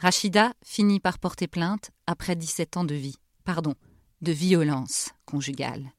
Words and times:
Rachida 0.00 0.54
finit 0.62 1.00
par 1.00 1.18
porter 1.18 1.48
plainte 1.48 1.90
après 2.06 2.36
17 2.36 2.76
ans 2.76 2.84
de 2.84 2.94
vie, 2.94 3.16
pardon, 3.44 3.74
de 4.22 4.30
violence 4.30 5.10
conjugale. 5.24 5.92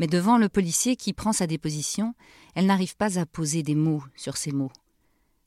Mais 0.00 0.08
devant 0.08 0.38
le 0.38 0.48
policier 0.48 0.96
qui 0.96 1.12
prend 1.12 1.32
sa 1.32 1.46
déposition, 1.46 2.14
elle 2.56 2.66
n'arrive 2.66 2.96
pas 2.96 3.16
à 3.16 3.26
poser 3.26 3.62
des 3.62 3.76
mots 3.76 4.02
sur 4.16 4.36
ces 4.36 4.50
mots. 4.50 4.72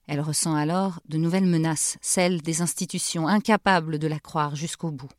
Elle 0.07 0.21
ressent 0.21 0.55
alors 0.55 1.01
de 1.09 1.17
nouvelles 1.17 1.45
menaces, 1.45 1.97
celles 2.01 2.41
des 2.41 2.61
institutions 2.61 3.27
incapables 3.27 3.99
de 3.99 4.07
la 4.07 4.19
croire 4.19 4.55
jusqu'au 4.55 4.91
bout. 4.91 5.11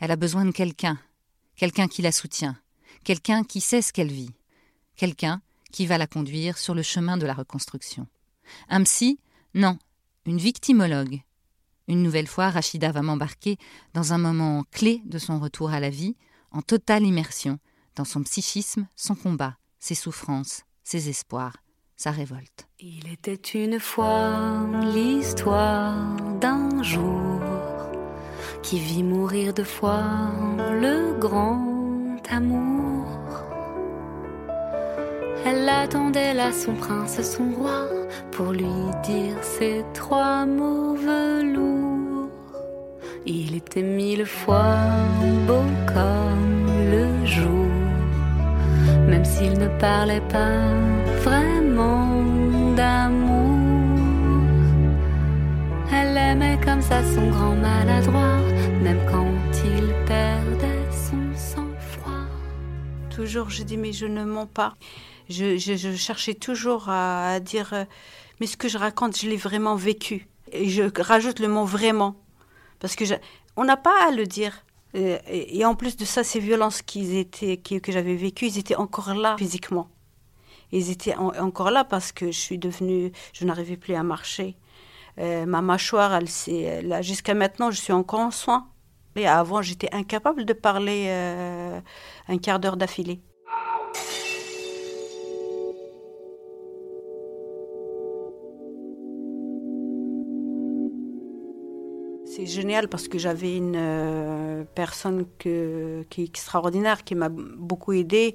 Elle 0.00 0.10
a 0.10 0.16
besoin 0.16 0.44
de 0.44 0.50
quelqu'un, 0.50 0.98
quelqu'un 1.54 1.86
qui 1.86 2.02
la 2.02 2.10
soutient, 2.10 2.58
quelqu'un 3.04 3.44
qui 3.44 3.60
sait 3.60 3.82
ce 3.82 3.92
qu'elle 3.92 4.10
vit, 4.10 4.34
quelqu'un 4.96 5.40
qui 5.70 5.86
va 5.86 5.98
la 5.98 6.08
conduire 6.08 6.58
sur 6.58 6.74
le 6.74 6.82
chemin 6.82 7.16
de 7.16 7.26
la 7.26 7.34
reconstruction. 7.34 8.08
Un 8.68 8.82
psy? 8.82 9.20
Non, 9.54 9.78
une 10.26 10.38
victimologue, 10.38 11.22
une 11.92 12.02
nouvelle 12.02 12.26
fois, 12.26 12.50
Rachida 12.50 12.90
va 12.92 13.02
m'embarquer 13.02 13.58
dans 13.94 14.12
un 14.12 14.18
moment 14.18 14.64
clé 14.70 15.02
de 15.04 15.18
son 15.18 15.38
retour 15.38 15.70
à 15.70 15.80
la 15.80 15.90
vie, 15.90 16.16
en 16.50 16.62
totale 16.62 17.04
immersion 17.04 17.58
dans 17.96 18.04
son 18.04 18.22
psychisme, 18.22 18.86
son 18.96 19.14
combat, 19.14 19.56
ses 19.78 19.94
souffrances, 19.94 20.62
ses 20.82 21.08
espoirs, 21.08 21.56
sa 21.96 22.10
révolte. 22.10 22.66
Il 22.80 23.10
était 23.12 23.34
une 23.34 23.78
fois 23.78 24.66
l'histoire 24.94 26.16
d'un 26.40 26.82
jour 26.82 27.40
qui 28.62 28.78
vit 28.78 29.02
mourir 29.02 29.54
deux 29.54 29.64
fois 29.64 30.02
le 30.58 31.18
grand 31.18 32.22
amour. 32.28 33.51
Elle 35.44 35.68
attendait 35.68 36.34
là 36.34 36.52
son 36.52 36.74
prince, 36.74 37.20
son 37.22 37.50
roi, 37.50 37.88
pour 38.30 38.52
lui 38.52 38.66
dire 39.04 39.36
ces 39.42 39.84
trois 39.92 40.46
mots 40.46 40.94
velours. 40.94 42.30
Il 43.26 43.56
était 43.56 43.82
mille 43.82 44.26
fois 44.26 44.76
beau 45.46 45.64
comme 45.86 46.66
le 46.90 47.26
jour, 47.26 47.66
même 49.08 49.24
s'il 49.24 49.58
ne 49.58 49.68
parlait 49.78 50.22
pas 50.28 50.58
vraiment 51.22 52.22
d'amour. 52.76 53.58
Elle 55.92 56.16
aimait 56.16 56.58
comme 56.64 56.82
ça 56.82 57.02
son 57.14 57.28
grand 57.30 57.56
maladroit, 57.56 58.38
même 58.82 59.00
quand 59.10 59.26
il 59.64 59.92
perdait 60.06 60.90
son 60.90 61.36
sang-froid. 61.36 62.26
Toujours, 63.10 63.50
je 63.50 63.62
dis, 63.62 63.76
mais 63.76 63.92
je 63.92 64.06
ne 64.06 64.24
mens 64.24 64.46
pas 64.46 64.74
je, 65.32 65.96
cherchais 65.96 66.34
toujours 66.34 66.88
à, 66.88 67.40
dire, 67.40 67.72
euh, 67.72 67.84
mais 68.40 68.46
ce 68.46 68.56
que 68.56 68.68
je 68.68 68.78
raconte, 68.78 69.18
je 69.18 69.28
l'ai 69.28 69.36
vraiment 69.36 69.74
vécu. 69.74 70.28
Et 70.52 70.68
je 70.68 70.84
rajoute 71.00 71.38
le 71.38 71.48
mot 71.48 71.64
vraiment, 71.64 72.16
parce 72.78 72.94
que 72.94 73.04
on 73.56 73.64
n'a 73.64 73.76
pas 73.76 74.06
à 74.06 74.10
le 74.10 74.26
dire. 74.26 74.64
Et, 74.94 75.64
en 75.64 75.74
plus 75.74 75.96
de 75.96 76.04
ça, 76.04 76.22
ces 76.22 76.38
violences 76.38 76.82
qu'ils 76.82 77.16
étaient, 77.16 77.56
que 77.56 77.90
j'avais 77.90 78.14
vécues, 78.14 78.46
ils 78.46 78.58
étaient 78.58 78.74
encore 78.74 79.14
là 79.14 79.36
physiquement. 79.38 79.88
Ils 80.70 80.90
étaient 80.90 81.14
encore 81.14 81.70
là 81.70 81.84
parce 81.84 82.12
que 82.12 82.26
je 82.26 82.38
suis 82.38 82.58
devenue, 82.58 83.12
je 83.32 83.44
n'arrivais 83.44 83.76
plus 83.78 83.94
à 83.94 84.02
marcher. 84.02 84.56
Euh, 85.18 85.46
ma 85.46 85.62
mâchoire, 85.62 86.14
elle, 86.14 87.02
jusqu'à 87.02 87.34
maintenant, 87.34 87.70
je 87.70 87.80
suis 87.80 87.92
encore 87.92 88.20
en 88.20 88.30
soins. 88.30 88.68
Et 89.16 89.26
avant, 89.26 89.60
j'étais 89.60 89.94
incapable 89.94 90.44
de 90.44 90.52
parler 90.54 91.06
euh, 91.08 91.80
un 92.28 92.38
quart 92.38 92.58
d'heure 92.58 92.76
d'affilée. 92.76 93.20
C'est 102.44 102.48
génial 102.48 102.88
parce 102.88 103.06
que 103.06 103.18
j'avais 103.18 103.56
une 103.56 103.76
euh, 103.76 104.64
personne 104.74 105.26
qui 105.38 105.48
est 105.48 106.18
extraordinaire, 106.18 107.04
qui 107.04 107.14
m'a 107.14 107.28
beaucoup 107.28 107.92
aidée. 107.92 108.32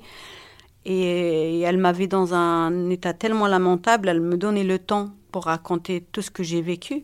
Et, 0.85 1.59
elle 1.59 1.77
m'avait 1.77 2.07
dans 2.07 2.33
un 2.33 2.89
état 2.89 3.13
tellement 3.13 3.47
lamentable, 3.47 4.07
elle 4.07 4.21
me 4.21 4.37
donnait 4.37 4.63
le 4.63 4.79
temps 4.79 5.09
pour 5.33 5.45
raconter 5.45 6.05
tout 6.13 6.21
ce 6.21 6.31
que 6.31 6.41
j'ai 6.41 6.61
vécu. 6.61 7.03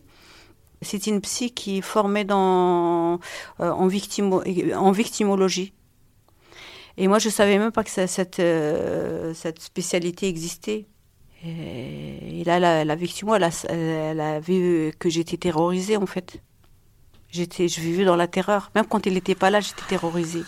C'est 0.82 1.08
une 1.08 1.20
psy 1.20 1.52
qui 1.52 1.80
est 1.80 1.82
formée 1.82 2.26
euh, 2.30 2.34
en, 2.34 3.88
victimo, 3.88 4.42
en 4.74 4.92
victimologie. 4.92 5.74
Et 6.96 7.10
moi, 7.10 7.20
je 7.20 7.28
ne 7.28 7.34
savais 7.34 7.58
même 7.58 7.74
pas 7.74 7.84
que 7.84 7.90
cette, 7.90 8.40
euh, 8.40 9.34
cette 9.34 9.60
spécialité 9.60 10.30
existait. 10.30 10.86
Et, 11.46 12.44
là, 12.46 12.86
la, 12.86 12.96
victime, 12.96 13.32
elle 13.34 14.22
a 14.22 14.40
vu 14.40 14.94
que 14.98 15.10
j'étais 15.10 15.36
terrorisée, 15.36 15.98
en 15.98 16.06
fait. 16.06 16.40
J'étais, 17.34 17.68
je 17.68 17.82
vivais 17.82 18.06
dans 18.06 18.16
la 18.16 18.28
terreur. 18.28 18.70
Même 18.76 18.86
quand 18.86 19.08
il 19.08 19.16
n'était 19.16 19.34
pas 19.34 19.50
là, 19.50 19.60
j'étais 19.60 19.82
terrorisée. 19.90 20.44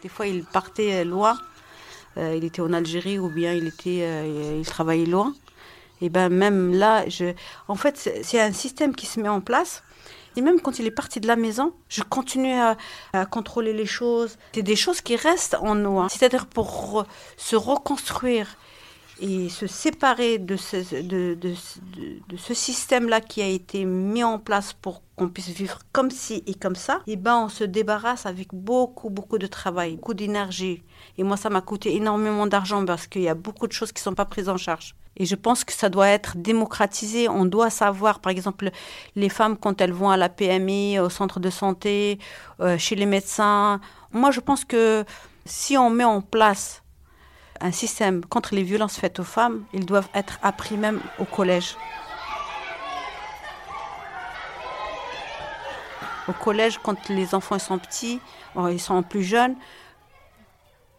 Des 0.00 0.08
fois, 0.08 0.28
il 0.28 0.44
partait 0.44 1.04
loin. 1.04 1.36
Euh, 2.18 2.36
il 2.36 2.44
était 2.44 2.62
en 2.62 2.72
Algérie 2.72 3.18
ou 3.18 3.30
bien 3.30 3.52
il 3.52 3.66
était, 3.66 4.02
euh, 4.02 4.58
il 4.60 4.64
travaillait 4.66 5.06
loin. 5.06 5.34
Et 6.00 6.08
ben 6.08 6.28
même 6.28 6.72
là, 6.72 7.08
je, 7.08 7.34
en 7.66 7.74
fait, 7.74 7.96
c'est 8.22 8.40
un 8.40 8.52
système 8.52 8.94
qui 8.94 9.06
se 9.06 9.18
met 9.18 9.28
en 9.28 9.40
place. 9.40 9.82
Et 10.36 10.40
même 10.40 10.60
quand 10.60 10.78
il 10.78 10.86
est 10.86 10.92
parti 10.92 11.18
de 11.18 11.26
la 11.26 11.36
maison, 11.36 11.74
je 11.88 12.02
continuais 12.02 12.60
à, 12.60 12.76
à 13.12 13.26
contrôler 13.26 13.72
les 13.72 13.86
choses. 13.86 14.38
C'est 14.54 14.62
des 14.62 14.76
choses 14.76 15.00
qui 15.00 15.16
restent 15.16 15.56
en 15.60 15.74
nous. 15.74 15.98
Hein. 15.98 16.08
C'est-à-dire 16.08 16.46
pour 16.46 17.06
se 17.36 17.56
reconstruire 17.56 18.46
et 19.20 19.48
se 19.48 19.66
séparer 19.66 20.38
de 20.38 20.56
ce, 20.56 20.82
système-là 22.54 23.20
qui 23.20 23.42
a 23.42 23.46
été 23.46 23.84
mis 23.84 24.24
en 24.24 24.38
place 24.38 24.72
pour 24.72 25.02
qu'on 25.16 25.28
puisse 25.28 25.48
vivre 25.48 25.78
comme 25.92 26.10
ci 26.10 26.42
et 26.46 26.54
comme 26.54 26.74
ça, 26.74 27.02
et 27.06 27.12
eh 27.12 27.16
ben 27.16 27.36
on 27.36 27.48
se 27.48 27.64
débarrasse 27.64 28.26
avec 28.26 28.48
beaucoup, 28.52 29.10
beaucoup 29.10 29.38
de 29.38 29.46
travail, 29.46 29.96
beaucoup 29.96 30.14
d'énergie. 30.14 30.82
Et 31.18 31.24
moi, 31.24 31.36
ça 31.36 31.50
m'a 31.50 31.60
coûté 31.60 31.94
énormément 31.94 32.46
d'argent 32.46 32.84
parce 32.84 33.06
qu'il 33.06 33.22
y 33.22 33.28
a 33.28 33.34
beaucoup 33.34 33.66
de 33.66 33.72
choses 33.72 33.92
qui 33.92 34.00
ne 34.00 34.04
sont 34.04 34.14
pas 34.14 34.24
prises 34.24 34.48
en 34.48 34.56
charge. 34.56 34.94
Et 35.16 35.26
je 35.26 35.34
pense 35.34 35.64
que 35.64 35.72
ça 35.72 35.90
doit 35.90 36.08
être 36.08 36.36
démocratisé. 36.38 37.28
On 37.28 37.44
doit 37.44 37.70
savoir, 37.70 38.20
par 38.20 38.30
exemple, 38.32 38.70
les 39.14 39.28
femmes, 39.28 39.58
quand 39.58 39.80
elles 39.80 39.92
vont 39.92 40.10
à 40.10 40.16
la 40.16 40.30
PMI, 40.30 40.98
au 41.00 41.10
centre 41.10 41.38
de 41.38 41.50
santé, 41.50 42.18
euh, 42.60 42.78
chez 42.78 42.96
les 42.96 43.06
médecins. 43.06 43.80
Moi, 44.12 44.30
je 44.30 44.40
pense 44.40 44.64
que 44.64 45.04
si 45.44 45.76
on 45.76 45.90
met 45.90 46.04
en 46.04 46.22
place 46.22 46.81
un 47.62 47.72
système 47.72 48.24
contre 48.24 48.54
les 48.54 48.62
violences 48.62 48.96
faites 48.98 49.20
aux 49.20 49.24
femmes, 49.24 49.64
ils 49.72 49.86
doivent 49.86 50.08
être 50.14 50.38
appris 50.42 50.76
même 50.76 51.00
au 51.18 51.24
collège. 51.24 51.76
Au 56.28 56.32
collège, 56.32 56.78
quand 56.82 57.08
les 57.08 57.34
enfants 57.34 57.58
sont 57.58 57.78
petits, 57.78 58.20
ils 58.70 58.80
sont 58.80 59.02
plus 59.02 59.22
jeunes, 59.22 59.56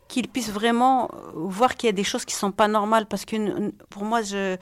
qu'ils 0.08 0.28
puissent 0.28 0.52
vraiment 0.52 1.10
voir 1.34 1.76
qu'il 1.76 1.88
y 1.88 1.90
a 1.90 1.94
des 1.94 2.04
choses 2.04 2.26
qui 2.26 2.36
sont 2.36 2.52
pas 2.52 2.68
normales. 2.68 3.06
Parce 3.06 3.26
que 3.26 3.72
pour 3.90 4.04
moi, 4.04 4.22
je, 4.22 4.58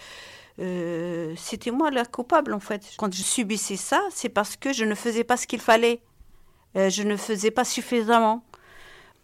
euh, 0.59 1.33
c'était 1.37 1.71
moi 1.71 1.91
la 1.91 2.05
coupable 2.05 2.53
en 2.53 2.59
fait. 2.59 2.83
Quand 2.97 3.13
je 3.13 3.21
subissais 3.21 3.75
ça, 3.75 4.01
c'est 4.11 4.29
parce 4.29 4.55
que 4.55 4.73
je 4.73 4.85
ne 4.85 4.95
faisais 4.95 5.23
pas 5.23 5.37
ce 5.37 5.47
qu'il 5.47 5.61
fallait. 5.61 6.01
Euh, 6.77 6.89
je 6.89 7.03
ne 7.03 7.17
faisais 7.17 7.51
pas 7.51 7.65
suffisamment 7.65 8.43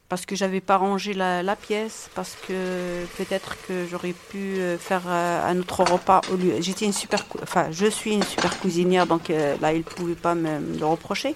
parce 0.09 0.25
que 0.25 0.35
j'avais 0.35 0.61
pas 0.61 0.77
rangé 0.77 1.13
la, 1.13 1.55
pièce, 1.55 2.09
parce 2.15 2.35
que 2.47 3.05
peut-être 3.17 3.57
que 3.67 3.85
j'aurais 3.89 4.13
pu 4.13 4.37
euh, 4.37 4.77
faire 4.77 5.03
euh, 5.05 5.51
un 5.51 5.59
autre 5.59 5.83
repas 5.83 6.21
au 6.31 6.37
lieu. 6.37 6.55
J'étais 6.61 6.85
une 6.85 6.93
super, 6.93 7.25
enfin, 7.43 7.67
je 7.71 7.87
suis 7.87 8.13
une 8.13 8.23
super 8.23 8.57
cuisinière, 8.59 9.05
donc 9.05 9.29
euh, 9.29 9.55
là, 9.61 9.73
il 9.73 9.83
pouvait 9.83 10.15
pas 10.15 10.33
me, 10.33 10.77
le 10.77 10.85
reprocher. 10.85 11.35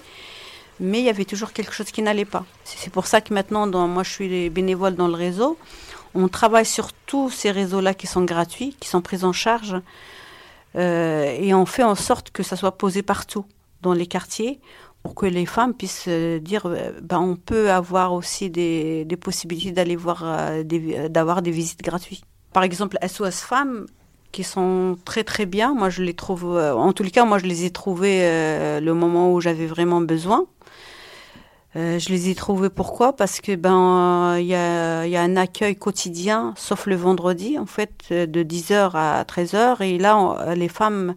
Mais 0.80 1.00
il 1.00 1.04
y 1.04 1.10
avait 1.10 1.26
toujours 1.26 1.52
quelque 1.52 1.72
chose 1.72 1.90
qui 1.90 2.00
n'allait 2.00 2.24
pas. 2.24 2.44
C'est 2.64 2.90
pour 2.90 3.06
ça 3.06 3.20
que 3.20 3.34
maintenant, 3.34 3.66
moi, 3.86 4.02
je 4.02 4.10
suis 4.10 4.50
bénévole 4.50 4.94
dans 4.94 5.06
le 5.06 5.14
réseau. 5.14 5.58
On 6.14 6.28
travaille 6.28 6.66
sur 6.66 6.92
tous 6.92 7.30
ces 7.30 7.50
réseaux-là 7.50 7.92
qui 7.94 8.06
sont 8.06 8.24
gratuits, 8.24 8.74
qui 8.80 8.88
sont 8.88 9.02
pris 9.02 9.22
en 9.22 9.32
charge, 9.32 9.76
et 10.74 11.52
on 11.54 11.66
fait 11.66 11.82
en 11.82 11.94
sorte 11.94 12.30
que 12.30 12.42
ça 12.42 12.56
soit 12.56 12.78
posé 12.78 13.02
partout 13.02 13.44
dans 13.82 13.92
les 13.92 14.06
quartiers 14.06 14.58
pour 15.02 15.14
que 15.14 15.26
les 15.26 15.46
femmes 15.46 15.74
puissent 15.74 16.06
euh, 16.08 16.38
dire 16.38 16.66
euh, 16.66 16.92
ben, 17.02 17.18
on 17.18 17.36
peut 17.36 17.70
avoir 17.70 18.12
aussi 18.12 18.50
des, 18.50 19.04
des 19.04 19.16
possibilités 19.16 19.72
d'aller 19.72 19.96
voir 19.96 20.22
euh, 20.24 20.62
d'avoir 21.08 21.42
des 21.42 21.50
visites 21.50 21.82
gratuites. 21.82 22.24
Par 22.52 22.62
exemple, 22.62 22.98
SOS 23.06 23.40
Femmes 23.40 23.86
qui 24.30 24.44
sont 24.44 24.96
très 25.04 25.24
très 25.24 25.46
bien. 25.46 25.74
Moi, 25.74 25.90
je 25.90 26.02
les 26.02 26.14
trouve, 26.14 26.56
en 26.56 26.92
tous 26.92 27.02
les 27.02 27.10
cas, 27.10 27.24
moi, 27.24 27.38
je 27.38 27.44
les 27.44 27.64
ai 27.64 27.70
trouvées 27.70 28.20
le 28.80 28.92
moment 28.92 29.32
où 29.32 29.42
j'avais 29.42 29.66
vraiment 29.66 30.00
besoin. 30.00 30.46
je 31.74 32.08
les 32.08 32.30
ai 32.30 32.34
trouvées 32.34 32.70
pourquoi? 32.70 33.14
Parce 33.14 33.42
que 33.42 33.54
ben 33.56 34.38
il 34.38 34.46
y 34.46 34.54
a, 34.54 35.06
y 35.06 35.16
a, 35.16 35.22
un 35.22 35.36
accueil 35.36 35.76
quotidien, 35.76 36.54
sauf 36.56 36.86
le 36.86 36.96
vendredi 36.96 37.58
en 37.58 37.66
fait, 37.66 38.10
de 38.10 38.42
10h 38.42 38.92
à 38.94 39.22
13h. 39.24 39.82
Et 39.82 39.98
là, 39.98 40.54
les 40.54 40.68
femmes 40.68 41.14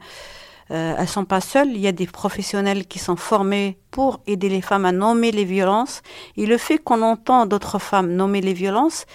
euh, 0.71 0.95
elles 0.97 1.07
sont 1.07 1.25
pas 1.25 1.41
seules. 1.41 1.69
Il 1.71 1.79
y 1.79 1.87
a 1.87 1.91
des 1.91 2.07
professionnels 2.07 2.87
qui 2.87 2.99
sont 2.99 3.15
formés 3.15 3.77
pour 3.91 4.21
aider 4.25 4.49
les 4.49 4.61
femmes 4.61 4.85
à 4.85 4.91
nommer 4.91 5.31
les 5.31 5.45
violences. 5.45 6.01
Et 6.37 6.45
le 6.45 6.57
fait 6.57 6.79
qu'on 6.79 7.01
entend 7.01 7.45
d'autres 7.45 7.79
femmes 7.79 8.11
nommer 8.11 8.41
les 8.41 8.53
violences, 8.53 9.05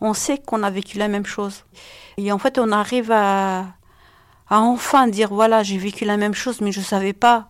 on 0.00 0.14
sait 0.14 0.38
qu'on 0.38 0.62
a 0.62 0.70
vécu 0.70 0.98
la 0.98 1.08
même 1.08 1.26
chose. 1.26 1.64
Et 2.16 2.30
en 2.32 2.38
fait, 2.38 2.58
on 2.58 2.70
arrive 2.70 3.10
à, 3.12 3.66
enfin 4.50 5.08
dire 5.08 5.30
voilà, 5.32 5.62
j'ai 5.62 5.78
vécu 5.78 6.04
la 6.04 6.16
même 6.16 6.34
chose, 6.34 6.60
mais 6.60 6.72
je 6.72 6.80
savais 6.80 7.12
pas 7.12 7.48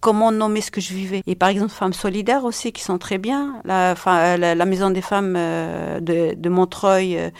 comment 0.00 0.32
nommer 0.32 0.60
ce 0.60 0.70
que 0.70 0.80
je 0.80 0.92
vivais. 0.92 1.22
Et 1.26 1.36
par 1.36 1.48
exemple, 1.48 1.70
Femmes 1.70 1.92
Solidaires 1.92 2.44
aussi, 2.44 2.72
qui 2.72 2.82
sont 2.82 2.98
très 2.98 3.18
bien. 3.18 3.62
La, 3.64 3.94
la 4.36 4.64
Maison 4.66 4.90
des 4.90 5.00
Femmes 5.00 5.34
euh, 5.36 6.00
de, 6.00 6.48
Montreuil, 6.48 7.16
euh, 7.16 7.30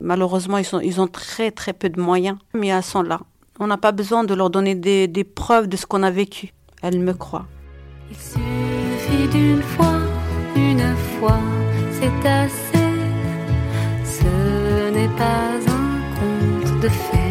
malheureusement, 0.00 0.58
ils, 0.58 0.66
ils 0.82 1.00
ont 1.00 1.06
très 1.06 1.50
très 1.50 1.74
peu 1.74 1.90
de 1.90 2.00
moyens, 2.00 2.38
mais 2.54 2.68
elles 2.68 2.82
sont 2.82 3.02
là. 3.02 3.20
On 3.62 3.66
n'a 3.66 3.76
pas 3.76 3.92
besoin 3.92 4.24
de 4.24 4.32
leur 4.32 4.48
donner 4.48 4.74
des, 4.74 5.24
preuves 5.24 5.68
de 5.68 5.76
ce 5.76 5.84
qu'on 5.84 6.02
a 6.02 6.10
vécu. 6.10 6.54
Elles 6.82 6.98
me 6.98 7.12
croient. 7.12 7.46
Il 8.10 8.16
suffit 8.16 9.28
d'une 9.28 9.60
fois, 9.60 10.00
une 10.56 10.96
fois, 11.18 11.38
c'est 11.92 12.26
assez. 12.26 12.88
Ce 14.02 14.90
n'est 14.90 15.14
pas 15.16 15.58
un 15.68 16.64
conte 16.64 16.80
de 16.80 16.88
fées. 16.88 17.30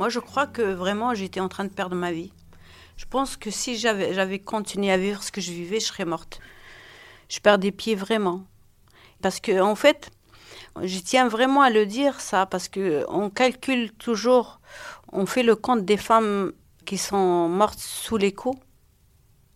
Moi, 0.00 0.08
je 0.08 0.18
crois 0.18 0.46
que 0.46 0.62
vraiment, 0.62 1.12
j'étais 1.12 1.40
en 1.40 1.50
train 1.50 1.64
de 1.64 1.68
perdre 1.68 1.94
ma 1.94 2.10
vie. 2.10 2.32
Je 2.96 3.04
pense 3.04 3.36
que 3.36 3.50
si 3.50 3.76
j'avais, 3.76 4.38
continué 4.38 4.90
à 4.90 4.96
vivre 4.96 5.22
ce 5.22 5.30
que 5.30 5.42
je 5.42 5.52
vivais, 5.52 5.78
je 5.78 5.84
serais 5.84 6.06
morte. 6.06 6.40
Je 7.28 7.38
perds 7.38 7.58
des 7.58 7.70
pieds 7.70 7.96
vraiment. 7.96 8.44
Parce 9.20 9.40
que, 9.40 9.60
en 9.60 9.74
fait, 9.74 10.10
je 10.82 10.98
tiens 11.00 11.28
vraiment 11.28 11.60
à 11.60 11.68
le 11.68 11.84
dire, 11.84 12.18
ça, 12.22 12.46
parce 12.46 12.68
que 12.68 13.04
on 13.10 13.28
calcule 13.28 13.92
toujours, 13.92 14.60
on 15.12 15.26
fait 15.26 15.42
le 15.42 15.54
compte 15.54 15.84
des 15.84 15.98
femmes 15.98 16.52
qui 16.86 16.96
sont 16.96 17.50
mortes 17.50 17.78
sous 17.78 18.16
les 18.16 18.32
coups, 18.32 18.58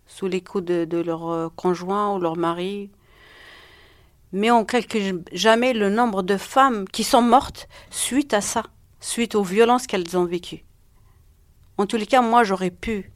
sous 0.06 0.26
les 0.26 0.42
coups 0.42 0.66
de, 0.66 0.84
de 0.84 0.98
leur 0.98 1.26
euh, 1.26 1.48
conjoint 1.56 2.14
ou 2.14 2.20
leur 2.20 2.36
mari. 2.36 2.90
Mais 4.32 4.50
on 4.50 4.66
calcule 4.66 5.24
jamais 5.32 5.72
le 5.72 5.88
nombre 5.88 6.22
de 6.22 6.36
femmes 6.36 6.86
qui 6.86 7.02
sont 7.02 7.22
mortes 7.22 7.66
suite 7.88 8.34
à 8.34 8.42
ça 8.42 8.64
suite 9.04 9.34
aux 9.34 9.42
violences 9.42 9.86
qu'elles 9.86 10.16
ont 10.16 10.24
vécues. 10.24 10.64
En 11.76 11.86
tous 11.86 11.96
les 11.96 12.06
cas, 12.06 12.22
moi, 12.22 12.42
j'aurais 12.42 12.70
pu. 12.70 13.12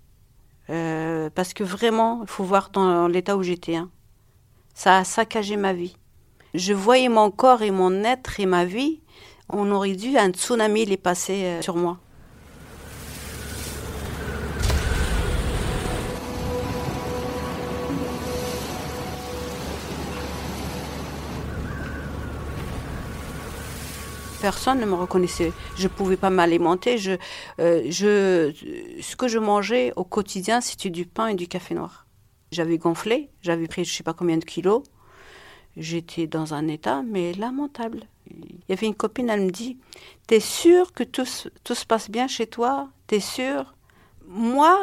Euh, 0.70 1.30
parce 1.34 1.54
que 1.54 1.64
vraiment, 1.64 2.20
il 2.22 2.28
faut 2.28 2.44
voir 2.44 2.70
dans 2.70 3.08
l'état 3.08 3.36
où 3.36 3.42
j'étais. 3.42 3.76
Hein. 3.76 3.90
Ça 4.74 4.98
a 4.98 5.04
saccagé 5.04 5.56
ma 5.56 5.72
vie. 5.72 5.96
Je 6.54 6.74
voyais 6.74 7.08
mon 7.08 7.30
corps 7.30 7.62
et 7.62 7.70
mon 7.70 8.04
être 8.04 8.38
et 8.38 8.46
ma 8.46 8.64
vie. 8.64 9.00
On 9.48 9.70
aurait 9.70 9.94
dû 9.94 10.18
un 10.18 10.30
tsunami 10.30 10.84
les 10.84 10.98
passer 10.98 11.44
euh, 11.44 11.62
sur 11.62 11.76
moi. 11.76 11.98
Personne 24.40 24.80
ne 24.80 24.86
me 24.86 24.94
reconnaissait. 24.94 25.52
Je 25.76 25.84
ne 25.84 25.88
pouvais 25.88 26.16
pas 26.16 26.30
m'alimenter. 26.30 26.98
Je, 26.98 27.12
euh, 27.60 27.82
je, 27.88 28.52
ce 29.00 29.16
que 29.16 29.28
je 29.28 29.38
mangeais 29.38 29.92
au 29.96 30.04
quotidien, 30.04 30.60
c'était 30.60 30.90
du 30.90 31.06
pain 31.06 31.28
et 31.28 31.34
du 31.34 31.48
café 31.48 31.74
noir. 31.74 32.06
J'avais 32.50 32.78
gonflé, 32.78 33.30
j'avais 33.42 33.66
pris 33.66 33.84
je 33.84 33.92
ne 33.92 33.96
sais 33.96 34.02
pas 34.02 34.14
combien 34.14 34.38
de 34.38 34.44
kilos. 34.44 34.82
J'étais 35.76 36.26
dans 36.26 36.54
un 36.54 36.66
état, 36.66 37.02
mais 37.02 37.32
lamentable. 37.34 38.04
Il 38.30 38.60
y 38.68 38.72
avait 38.72 38.86
une 38.86 38.94
copine, 38.94 39.30
elle 39.30 39.42
me 39.42 39.50
dit 39.50 39.78
T'es 40.26 40.40
sûre 40.40 40.92
que 40.92 41.04
tout, 41.04 41.24
se 41.24 41.86
passe 41.86 42.10
bien 42.10 42.26
chez 42.26 42.46
toi? 42.46 42.88
T'es 43.06 43.20
sûre 43.20 43.74
Moi, 44.26 44.76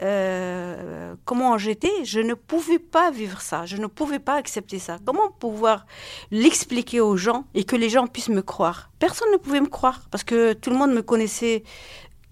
euh, 0.00 1.14
comment 1.24 1.58
j'étais, 1.58 2.04
je 2.04 2.20
ne 2.20 2.34
pouvais 2.34 2.78
pas 2.78 3.10
vivre 3.10 3.40
ça, 3.40 3.66
je 3.66 3.76
ne 3.76 3.86
pouvais 3.86 4.18
pas 4.18 4.34
accepter 4.34 4.78
ça. 4.78 4.98
Comment 5.04 5.30
pouvoir 5.30 5.86
l'expliquer 6.30 7.00
aux 7.00 7.16
gens 7.16 7.44
et 7.54 7.64
que 7.64 7.76
les 7.76 7.90
gens 7.90 8.06
puissent 8.06 8.30
me 8.30 8.42
croire? 8.42 8.90
Personne 8.98 9.30
ne 9.32 9.36
pouvait 9.36 9.60
me 9.60 9.68
croire 9.68 10.00
parce 10.10 10.24
que 10.24 10.54
tout 10.54 10.70
le 10.70 10.76
monde 10.76 10.92
me 10.92 11.02
connaissait 11.02 11.62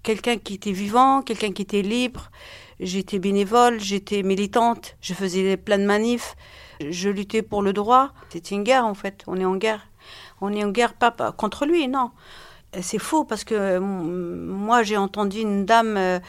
quelqu'un 0.03 0.37
qui 0.37 0.55
était 0.55 0.71
vivant, 0.71 1.21
quelqu'un 1.21 1.51
qui 1.51 1.61
était 1.61 1.83
libre. 1.83 2.31
J'étais 2.79 3.19
bénévole, 3.19 3.79
j'étais 3.79 4.23
militante, 4.23 4.95
je 5.01 5.13
faisais 5.13 5.55
plein 5.55 5.77
de 5.77 5.85
manifs, 5.85 6.35
je 6.79 7.09
luttais 7.09 7.43
pour 7.43 7.61
le 7.61 7.73
droit. 7.73 8.11
C'était 8.29 8.55
une 8.55 8.63
guerre 8.63 8.85
en 8.85 8.95
fait, 8.95 9.23
on 9.27 9.39
est 9.39 9.45
en 9.45 9.55
guerre. 9.55 9.87
On 10.43 10.51
est 10.51 10.63
en 10.63 10.71
guerre 10.71 10.95
pas 10.95 11.11
contre 11.31 11.67
lui, 11.67 11.87
non 11.87 12.09
c'est 12.79 12.99
faux 12.99 13.25
parce 13.25 13.43
que 13.43 13.55
euh, 13.55 13.79
moi 13.81 14.83
j'ai 14.83 14.95
entendu 14.95 15.39
une 15.39 15.65
dame 15.65 15.97
euh, 15.97 16.19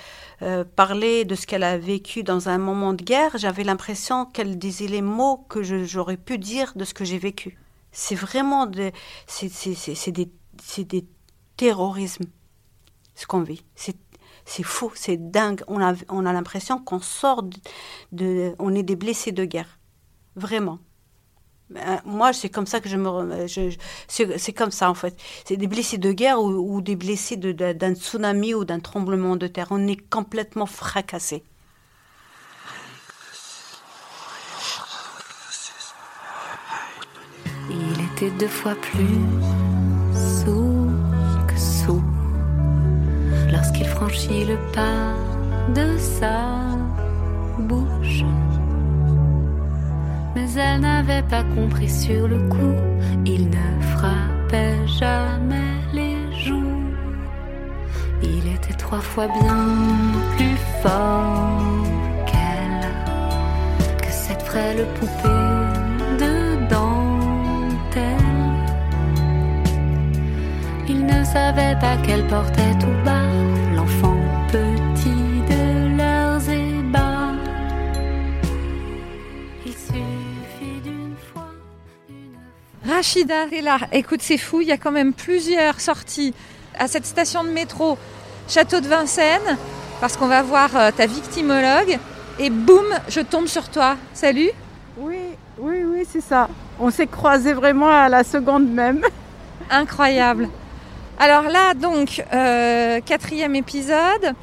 euh, 0.42 0.64
parler 0.64 1.24
de 1.24 1.34
ce 1.34 1.46
qu'elle 1.46 1.62
a 1.62 1.78
vécu 1.78 2.24
dans 2.24 2.48
un 2.48 2.58
moment 2.58 2.94
de 2.94 3.02
guerre. 3.02 3.36
J'avais 3.38 3.62
l'impression 3.62 4.26
qu'elle 4.26 4.58
disait 4.58 4.88
les 4.88 5.02
mots 5.02 5.46
que 5.48 5.62
j'aurais 5.62 6.16
pu 6.16 6.38
dire 6.38 6.72
de 6.74 6.84
ce 6.84 6.94
que 6.94 7.04
j'ai 7.04 7.18
vécu. 7.18 7.58
C'est 7.92 8.14
vraiment 8.14 8.66
des, 8.66 8.92
des 10.78 11.06
terrorismes 11.56 12.24
ce 13.14 13.26
qu'on 13.26 13.42
vit. 13.42 13.64
C'est 13.74 14.62
faux, 14.64 14.90
c'est 14.96 15.30
dingue. 15.30 15.62
On 15.68 15.80
a, 15.80 15.94
on 16.08 16.26
a 16.26 16.32
l'impression 16.32 16.78
qu'on 16.78 17.00
sort 17.00 17.44
de, 18.10 18.54
on 18.58 18.74
est 18.74 18.82
des 18.82 18.96
blessés 18.96 19.30
de 19.30 19.44
guerre, 19.44 19.78
vraiment. 20.34 20.80
Ben, 21.72 22.00
moi, 22.04 22.32
c'est 22.32 22.48
comme 22.48 22.66
ça 22.66 22.80
que 22.80 22.88
je 22.88 22.96
me. 22.96 23.46
C'est 24.08 24.52
comme 24.52 24.70
ça, 24.70 24.90
en 24.90 24.94
fait. 24.94 25.16
C'est 25.44 25.56
des 25.56 25.66
blessés 25.66 25.98
de 25.98 26.12
guerre 26.12 26.40
ou, 26.42 26.80
des 26.80 26.96
blessés 26.96 27.36
d'un 27.36 27.94
tsunami 27.94 28.54
ou 28.54 28.64
d'un 28.64 28.80
tremblement 28.80 29.36
de 29.36 29.46
terre. 29.46 29.68
On 29.70 29.86
est 29.86 30.00
complètement 30.10 30.66
fracassés. 30.66 31.44
Il 37.70 38.04
était 38.12 38.30
deux 38.38 38.48
fois 38.48 38.74
plus 38.74 39.20
sourd 40.14 40.90
que 41.48 41.58
sourd 41.58 42.02
lorsqu'il 43.50 43.86
franchit 43.86 44.44
le 44.44 44.56
pas 44.72 45.14
de 45.74 45.96
sa 45.96 46.60
bouche 47.58 48.24
elle 50.56 50.80
n'avait 50.80 51.22
pas 51.22 51.44
compris 51.54 51.88
sur 51.88 52.28
le 52.28 52.38
coup. 52.48 52.76
Il 53.24 53.48
ne 53.48 53.82
frappait 53.94 54.86
jamais 54.86 55.74
les 55.92 56.16
joues. 56.44 56.84
Il 58.22 58.46
était 58.54 58.74
trois 58.74 59.00
fois 59.00 59.26
bien 59.26 59.56
plus 60.36 60.56
fort 60.82 61.62
qu'elle, 62.26 62.88
que 63.98 64.10
cette 64.10 64.42
frêle 64.42 64.86
poupée 64.98 66.22
de 66.22 66.68
dentelle. 66.68 68.02
Il 70.88 71.06
ne 71.06 71.24
savait 71.24 71.76
pas 71.80 71.96
qu'elle 72.04 72.26
portait 72.26 72.74
tout 72.80 73.04
bas 73.04 73.21
Rachida 82.94 83.46
est 83.52 83.62
là. 83.62 83.78
Écoute, 83.90 84.20
c'est 84.20 84.36
fou, 84.36 84.60
il 84.60 84.68
y 84.68 84.72
a 84.72 84.76
quand 84.76 84.92
même 84.92 85.14
plusieurs 85.14 85.80
sorties 85.80 86.34
à 86.78 86.88
cette 86.88 87.06
station 87.06 87.42
de 87.42 87.48
métro 87.48 87.96
Château 88.48 88.80
de 88.80 88.86
Vincennes, 88.86 89.56
parce 90.00 90.16
qu'on 90.16 90.26
va 90.26 90.42
voir 90.42 90.76
euh, 90.76 90.90
ta 90.90 91.06
victimologue. 91.06 91.98
Et 92.38 92.50
boum, 92.50 92.84
je 93.08 93.20
tombe 93.20 93.46
sur 93.46 93.70
toi. 93.70 93.96
Salut 94.12 94.50
Oui, 94.98 95.16
oui, 95.58 95.84
oui, 95.84 96.06
c'est 96.10 96.20
ça. 96.20 96.50
On 96.78 96.90
s'est 96.90 97.06
croisés 97.06 97.54
vraiment 97.54 97.88
à 97.88 98.10
la 98.10 98.24
seconde 98.24 98.68
même. 98.68 99.02
Incroyable. 99.70 100.50
Alors 101.18 101.44
là, 101.44 101.72
donc, 101.72 102.22
euh, 102.34 103.00
quatrième 103.00 103.54
épisode, 103.54 104.34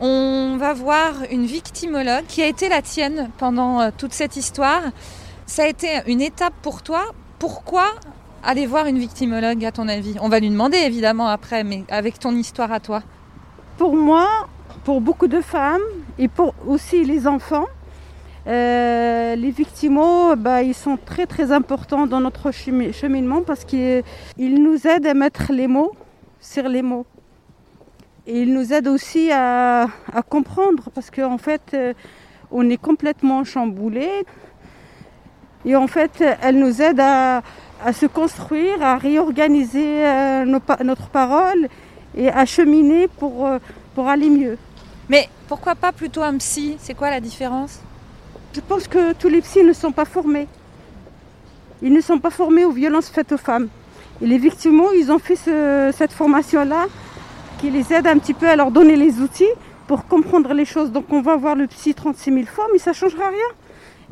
on 0.00 0.56
va 0.58 0.72
voir 0.72 1.12
une 1.30 1.44
victimologue 1.44 2.24
qui 2.26 2.42
a 2.42 2.46
été 2.46 2.70
la 2.70 2.80
tienne 2.80 3.28
pendant 3.36 3.80
euh, 3.80 3.90
toute 3.94 4.14
cette 4.14 4.36
histoire. 4.36 4.82
Ça 5.44 5.64
a 5.64 5.66
été 5.66 5.88
une 6.06 6.22
étape 6.22 6.54
pour 6.62 6.82
toi 6.82 7.12
pourquoi 7.42 7.86
aller 8.44 8.66
voir 8.66 8.86
une 8.86 8.98
victimologue 8.98 9.64
à 9.64 9.72
ton 9.72 9.88
avis? 9.88 10.14
On 10.20 10.28
va 10.28 10.38
lui 10.38 10.48
demander 10.48 10.76
évidemment 10.76 11.26
après, 11.26 11.64
mais 11.64 11.82
avec 11.90 12.20
ton 12.20 12.36
histoire 12.36 12.70
à 12.70 12.78
toi. 12.78 13.02
Pour 13.78 13.96
moi, 13.96 14.28
pour 14.84 15.00
beaucoup 15.00 15.26
de 15.26 15.40
femmes 15.40 15.82
et 16.20 16.28
pour 16.28 16.54
aussi 16.68 17.02
les 17.02 17.26
enfants, 17.26 17.66
euh, 18.46 19.34
les 19.34 19.50
victimos, 19.50 20.36
bah, 20.36 20.62
ils 20.62 20.72
sont 20.72 20.96
très 20.96 21.26
très 21.26 21.50
importants 21.50 22.06
dans 22.06 22.20
notre 22.20 22.52
cheminement 22.52 23.42
parce 23.42 23.64
qu'ils 23.64 24.04
nous 24.38 24.86
aident 24.86 25.08
à 25.08 25.14
mettre 25.14 25.52
les 25.52 25.66
mots 25.66 25.96
sur 26.40 26.68
les 26.68 26.82
mots. 26.82 27.06
Et 28.28 28.42
il 28.42 28.54
nous 28.54 28.72
aide 28.72 28.86
aussi 28.86 29.32
à, 29.32 29.88
comprendre 30.28 30.90
parce 30.94 31.10
qu'en 31.10 31.38
fait, 31.38 31.74
euh, 31.74 31.92
on 32.52 32.70
est 32.70 32.80
complètement 32.80 33.42
chamboulé. 33.42 34.08
Et 35.64 35.76
en 35.76 35.86
fait, 35.86 36.22
elle 36.42 36.58
nous 36.58 36.82
aide 36.82 37.00
à, 37.00 37.42
se 37.92 38.06
construire, 38.06 38.82
à 38.82 38.96
réorganiser 38.96 40.06
euh, 40.06 40.44
notre 40.44 41.08
parole 41.08 41.68
et 42.16 42.28
à 42.28 42.44
cheminer 42.46 43.08
pour, 43.08 43.46
euh, 43.46 43.58
pour 43.94 44.08
aller 44.08 44.30
mieux. 44.30 44.58
Mais 45.08 45.28
pourquoi 45.48 45.74
pas 45.74 45.92
plutôt 45.92 46.22
un 46.22 46.36
psy? 46.38 46.76
C'est 46.80 46.94
quoi 46.94 47.10
la 47.10 47.20
différence? 47.20 47.80
Je 48.54 48.60
pense 48.60 48.86
que 48.86 49.12
tous 49.14 49.28
les 49.28 49.40
psys 49.40 49.64
ne 49.64 49.72
sont 49.72 49.92
pas 49.92 50.04
formés. 50.04 50.46
Ils 51.82 51.92
ne 51.92 52.00
sont 52.00 52.18
pas 52.18 52.30
formés 52.30 52.64
aux 52.64 52.70
violences 52.70 53.08
faites 53.08 53.32
aux 53.32 53.38
femmes. 53.38 53.68
Et 54.20 54.26
les 54.26 54.38
victimes, 54.38 54.82
ils 54.94 55.10
ont 55.10 55.18
fait 55.18 55.36
cette 55.36 56.12
formation-là 56.12 56.86
qui 57.60 57.70
les 57.70 57.92
aide 57.92 58.06
un 58.06 58.18
petit 58.18 58.34
peu 58.34 58.48
à 58.48 58.56
leur 58.56 58.70
donner 58.70 58.96
les 58.96 59.20
outils 59.20 59.50
pour 59.86 60.06
comprendre 60.06 60.52
les 60.54 60.64
choses. 60.64 60.92
Donc 60.92 61.06
on 61.10 61.22
va 61.22 61.36
voir 61.36 61.54
le 61.54 61.66
psy 61.66 61.94
36 61.94 62.32
000 62.32 62.46
fois, 62.46 62.66
mais 62.72 62.78
ça 62.78 62.90
ne 62.90 62.94
changera 62.96 63.28
rien. 63.28 63.61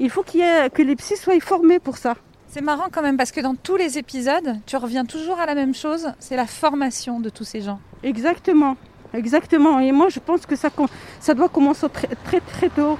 Il 0.01 0.11
faut 0.11 0.23
qu'il 0.23 0.41
y 0.41 0.43
ait, 0.43 0.71
que 0.71 0.83
les 0.83 0.97
psys 0.97 1.17
soient 1.17 1.39
formés 1.41 1.79
pour 1.79 1.99
ça. 1.99 2.15
C'est 2.49 2.63
marrant 2.63 2.87
quand 2.91 3.03
même 3.03 3.17
parce 3.17 3.31
que 3.31 3.41
dans 3.41 3.55
tous 3.55 3.77
les 3.77 3.99
épisodes, 3.99 4.57
tu 4.67 4.77
reviens 4.77 5.05
toujours 5.05 5.39
à 5.39 5.47
la 5.47 5.55
même 5.55 5.75
chose, 5.75 6.09
c'est 6.19 6.37
la 6.37 6.47
formation 6.47 7.21
de 7.21 7.29
tous 7.29 7.45
ces 7.45 7.61
gens. 7.61 7.79
Exactement, 8.03 8.77
exactement. 9.15 9.79
Et 9.79 9.93
moi 9.93 10.09
je 10.09 10.19
pense 10.19 10.47
que 10.47 10.57
ça, 10.57 10.71
ça 11.21 11.35
doit 11.35 11.49
commencer 11.49 11.87
très 11.91 12.09
très, 12.25 12.41
très 12.41 12.69
tôt. 12.71 12.99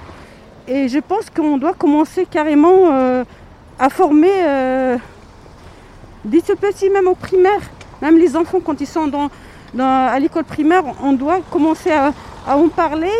Et 0.67 0.87
je 0.87 0.99
pense 0.99 1.29
qu'on 1.29 1.57
doit 1.57 1.73
commencer 1.73 2.25
carrément 2.25 2.93
euh, 2.93 3.23
à 3.79 3.89
former 3.89 4.31
euh, 4.31 4.97
dès 6.23 6.39
ce 6.39 6.53
petit, 6.53 6.89
même 6.91 7.07
au 7.07 7.15
primaire, 7.15 7.61
même 8.01 8.17
les 8.17 8.35
enfants 8.35 8.59
quand 8.63 8.79
ils 8.79 8.87
sont 8.87 9.07
dans, 9.07 9.29
à 9.79 10.19
l'école 10.19 10.43
primaire, 10.43 10.83
on 11.01 11.13
doit 11.13 11.39
commencer 11.49 11.91
à, 11.91 12.13
en 12.47 12.69
parler, 12.69 13.11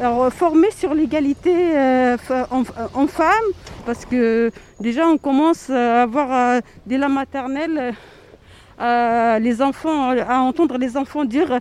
alors, 0.00 0.32
former 0.32 0.70
sur 0.70 0.94
l'égalité 0.94 1.54
euh, 1.76 2.16
en, 2.50 3.06
femmes, 3.06 3.50
parce 3.84 4.06
que 4.06 4.50
déjà 4.80 5.06
on 5.06 5.18
commence 5.18 5.68
à 5.68 6.02
avoir 6.02 6.32
euh, 6.32 6.60
dès 6.86 6.96
la 6.96 7.08
maternelle 7.08 7.94
les 8.78 9.60
enfants, 9.60 10.10
à 10.10 10.38
entendre 10.38 10.78
les 10.78 10.96
enfants 10.96 11.26
dire 11.26 11.60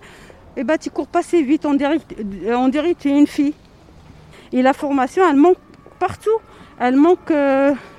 eh 0.56 0.64
ben, 0.64 0.78
tu 0.78 0.90
cours 0.90 1.08
pas 1.08 1.20
assez 1.20 1.44
vite, 1.44 1.66
on 1.66 1.74
dirait, 1.74 2.00
que 2.00 2.94
tu 2.94 3.10
es 3.10 3.20
une 3.20 3.28
fille. 3.28 3.54
Et 4.54 4.62
la 4.62 4.72
formation, 4.72 5.24
elle 5.30 5.36
manque 5.36 5.58
partout. 6.00 6.40
Elle 6.80 6.96
manque 6.96 7.34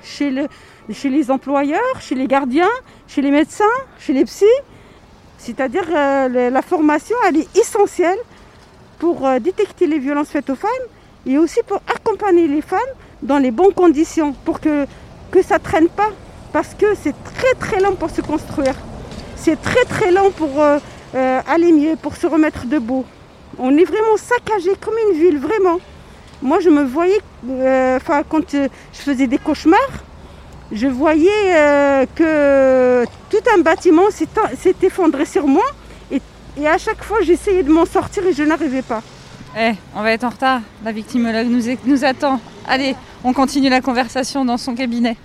chez, 0.01 0.47
chez 0.91 1.09
les 1.09 1.29
employeurs, 1.29 2.01
chez 2.01 2.15
les 2.15 2.25
gardiens, 2.25 2.75
chez 3.07 3.21
les 3.21 3.29
médecins, 3.29 3.77
chez 3.99 4.13
les 4.13 4.25
psys. 4.25 4.45
C'est-à-dire 5.41 5.85
euh, 5.95 6.49
la 6.51 6.61
formation, 6.61 7.15
elle 7.27 7.37
est 7.37 7.57
essentielle 7.57 8.19
pour 9.01 9.25
euh, 9.25 9.39
détecter 9.39 9.87
les 9.87 9.97
violences 9.97 10.29
faites 10.29 10.51
aux 10.51 10.55
femmes 10.67 10.87
et 11.25 11.39
aussi 11.39 11.59
pour 11.67 11.81
accompagner 11.95 12.47
les 12.47 12.61
femmes 12.61 12.93
dans 13.23 13.39
les 13.39 13.49
bonnes 13.49 13.73
conditions 13.73 14.31
pour 14.45 14.59
que, 14.59 14.85
que 15.31 15.41
ça 15.41 15.57
ne 15.57 15.63
traîne 15.63 15.89
pas. 15.89 16.11
Parce 16.53 16.75
que 16.75 16.85
c'est 17.01 17.15
très 17.33 17.53
très 17.55 17.79
long 17.81 17.95
pour 17.95 18.11
se 18.11 18.21
construire. 18.21 18.75
C'est 19.35 19.59
très 19.59 19.85
très 19.85 20.11
long 20.11 20.29
pour 20.29 20.51
euh, 20.61 20.77
aller 21.55 21.71
mieux, 21.71 21.95
pour 21.95 22.15
se 22.15 22.27
remettre 22.27 22.67
debout. 22.67 23.05
On 23.57 23.75
est 23.75 23.85
vraiment 23.85 24.17
saccagé 24.17 24.71
comme 24.79 24.93
une 25.09 25.17
ville, 25.17 25.39
vraiment. 25.39 25.79
Moi, 26.43 26.59
je 26.59 26.69
me 26.69 26.83
voyais, 26.83 27.21
euh, 27.49 27.97
quand 28.29 28.53
euh, 28.53 28.67
je 28.93 28.99
faisais 28.99 29.27
des 29.27 29.39
cauchemars, 29.39 29.95
je 30.71 30.87
voyais 30.87 31.29
euh, 31.47 32.05
que 32.15 33.05
tout 33.31 33.43
un 33.55 33.61
bâtiment 33.61 34.09
s'est 34.11 34.75
effondré 34.83 35.25
sur 35.25 35.47
moi. 35.47 35.65
Et, 36.57 36.67
à 36.67 36.77
chaque 36.77 37.03
fois, 37.03 37.21
j'essayais 37.21 37.63
de 37.63 37.71
m'en 37.71 37.85
sortir 37.85 38.25
et 38.25 38.33
je 38.33 38.43
n'arrivais 38.43 38.81
pas. 38.81 39.01
Eh, 39.57 39.73
on 39.95 40.01
va 40.01 40.11
être 40.11 40.23
en 40.23 40.29
retard. 40.29 40.61
La 40.83 40.91
victimologue 40.91 41.47
nous, 41.47 41.63
nous 41.85 42.05
attend. 42.05 42.39
Allez, 42.67 42.95
on 43.23 43.33
continue 43.33 43.69
la 43.69 43.81
conversation 43.81 44.45
dans 44.45 44.57
son 44.57 44.75
cabinet. 44.75 45.17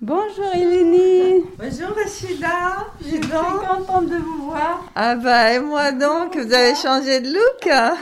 Bonjour 0.00 0.46
Eleni. 0.54 1.44
Bonjour 1.58 1.88
Rachida. 1.94 2.86
Je 3.00 3.08
suis 3.08 3.20
très 3.20 3.38
contente 3.68 4.08
de 4.08 4.16
vous 4.16 4.46
voir. 4.46 4.84
Ah 4.94 5.16
bah 5.16 5.52
et 5.52 5.58
moi 5.58 5.92
donc, 5.92 6.36
vous 6.36 6.54
avez 6.54 6.74
changé 6.74 7.20
de 7.20 7.28
look. 7.28 7.68
Ah 7.68 7.94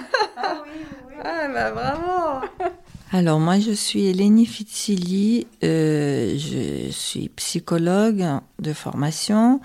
oui, 0.64 0.70
oui. 1.08 1.14
Ah 1.24 1.48
bah 1.48 1.70
bravo. 1.72 2.46
Alors 3.12 3.38
moi 3.38 3.60
je 3.60 3.70
suis 3.70 4.06
Eleni 4.06 4.46
Fitzili, 4.46 5.46
euh, 5.62 6.36
je 6.36 6.90
suis 6.90 7.28
psychologue 7.28 8.24
de 8.58 8.72
formation, 8.72 9.60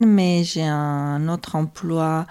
mais 0.00 0.42
j'ai 0.42 0.64
un 0.64 1.28
autre 1.28 1.54
emploi 1.54 2.26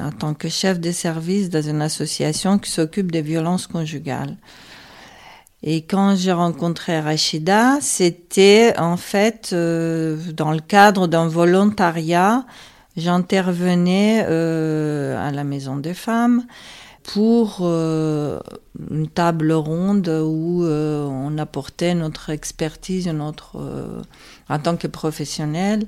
en 0.00 0.10
tant 0.10 0.34
que 0.34 0.48
chef 0.48 0.80
de 0.80 0.90
service 0.90 1.48
dans 1.48 1.62
une 1.62 1.80
association 1.80 2.58
qui 2.58 2.72
s'occupe 2.72 3.12
des 3.12 3.22
violences 3.22 3.68
conjugales. 3.68 4.36
Et 5.62 5.82
quand 5.82 6.16
j'ai 6.16 6.32
rencontré 6.32 6.98
Rachida, 6.98 7.78
c'était 7.80 8.74
en 8.78 8.96
fait 8.96 9.50
euh, 9.52 10.16
dans 10.32 10.50
le 10.50 10.60
cadre 10.60 11.06
d'un 11.06 11.28
volontariat. 11.28 12.44
J'intervenais 12.96 14.24
euh, 14.28 15.24
à 15.24 15.30
la 15.30 15.44
Maison 15.44 15.76
des 15.76 15.94
femmes 15.94 16.44
pour 17.12 17.60
euh, 17.62 18.38
une 18.90 19.08
table 19.08 19.52
ronde 19.52 20.08
où 20.08 20.62
on 20.64 21.38
apportait 21.38 21.94
notre 21.94 22.28
expertise, 22.30 23.08
notre, 23.08 24.02
en 24.48 24.58
tant 24.58 24.76
que 24.76 24.86
professionnel. 24.86 25.86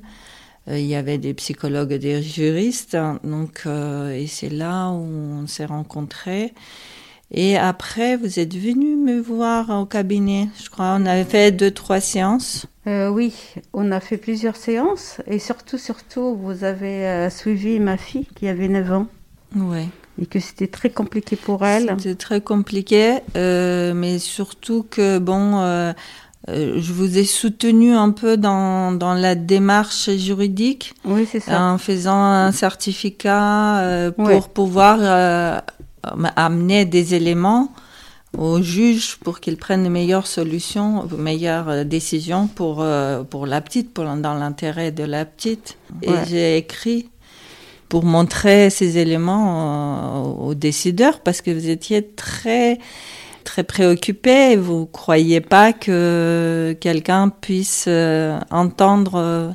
Il 0.66 0.86
y 0.86 0.94
avait 0.94 1.18
des 1.18 1.34
psychologues 1.34 1.92
et 1.92 1.98
des 1.98 2.22
juristes, 2.22 2.96
donc 3.22 3.66
et 3.66 4.26
c'est 4.28 4.48
là 4.48 4.90
où 4.90 5.02
on 5.02 5.46
s'est 5.46 5.66
rencontrés. 5.66 6.54
Et 7.32 7.56
après, 7.56 8.16
vous 8.16 8.40
êtes 8.40 8.56
venu 8.56 8.96
me 8.96 9.20
voir 9.20 9.70
au 9.70 9.86
cabinet. 9.86 10.48
Je 10.60 10.68
crois 10.68 10.96
on 10.98 11.06
avait 11.06 11.24
fait 11.24 11.52
deux, 11.52 11.70
trois 11.70 12.00
séances. 12.00 12.66
Euh, 12.88 13.08
oui, 13.08 13.32
on 13.72 13.92
a 13.92 14.00
fait 14.00 14.16
plusieurs 14.16 14.56
séances. 14.56 15.20
Et 15.28 15.38
surtout, 15.38 15.78
surtout, 15.78 16.34
vous 16.34 16.64
avez 16.64 17.06
euh, 17.06 17.30
suivi 17.30 17.78
ma 17.78 17.96
fille 17.96 18.26
qui 18.34 18.48
avait 18.48 18.68
9 18.68 18.92
ans. 18.92 19.06
Oui. 19.54 19.88
Et 20.20 20.26
que 20.26 20.40
c'était 20.40 20.66
très 20.66 20.90
compliqué 20.90 21.36
pour 21.36 21.64
elle. 21.64 21.94
C'était 21.98 22.14
très 22.14 22.40
compliqué, 22.40 23.18
euh, 23.36 23.94
mais 23.94 24.18
surtout 24.18 24.84
que, 24.88 25.18
bon, 25.18 25.58
euh, 25.58 25.92
euh, 26.48 26.74
je 26.78 26.92
vous 26.92 27.18
ai 27.18 27.24
soutenu 27.24 27.94
un 27.94 28.10
peu 28.10 28.36
dans, 28.36 28.92
dans 28.92 29.14
la 29.14 29.34
démarche 29.34 30.10
juridique. 30.10 30.94
Oui, 31.04 31.26
c'est 31.30 31.40
ça. 31.40 31.62
En 31.62 31.78
faisant 31.78 32.20
un 32.20 32.52
certificat 32.52 34.12
pour 34.16 34.48
pouvoir 34.48 35.62
amener 36.36 36.84
des 36.84 37.14
éléments 37.14 37.72
au 38.38 38.62
juge 38.62 39.16
pour 39.16 39.40
qu'il 39.40 39.56
prenne 39.56 39.82
les 39.82 39.88
meilleures 39.88 40.28
solutions, 40.28 41.06
les 41.10 41.16
meilleures 41.16 41.84
décisions 41.84 42.46
pour, 42.46 42.84
pour 43.28 43.46
la 43.46 43.60
petite, 43.60 43.92
pour, 43.92 44.04
dans 44.04 44.34
l'intérêt 44.34 44.92
de 44.92 45.04
la 45.04 45.24
petite. 45.24 45.76
Et 46.02 46.12
j'ai 46.28 46.56
écrit 46.56 47.09
pour 47.90 48.04
montrer 48.04 48.70
ces 48.70 48.97
éléments 48.97 50.25
euh, 50.38 50.47
aux 50.47 50.54
décideurs 50.54 51.20
parce 51.20 51.42
que 51.42 51.50
vous 51.50 51.68
étiez 51.68 52.06
très 52.06 52.78
très 53.44 53.64
préoccupé. 53.64 54.56
Vous 54.56 54.87
croyez 54.87 55.42
pas 55.42 55.75
que 55.75 56.75
quelqu'un 56.80 57.28
puisse 57.28 57.88
entendre 58.50 59.54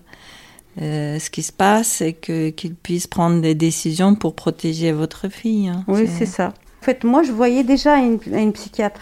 euh, 0.82 1.20
ce 1.20 1.30
qui 1.30 1.42
se 1.42 1.54
passe 1.54 2.02
et 2.02 2.12
que, 2.12 2.50
qu'il 2.50 2.76
puisse 2.76 3.08
prendre 3.08 3.40
des 3.42 3.56
décisions 3.56 4.14
pour 4.14 4.36
protéger 4.36 4.92
votre 4.92 5.30
fille. 5.30 5.70
Hein. 5.70 5.86
Oui, 5.88 6.06
c'est... 6.06 6.26
ça. 6.26 6.48
En 6.82 6.86
fait, 6.86 7.06
moi, 7.06 7.24
je 7.24 7.32
voyais 7.32 7.64
déjà 7.64 7.98
une, 7.98 8.20
une 8.34 8.52
psychiatre 8.52 9.00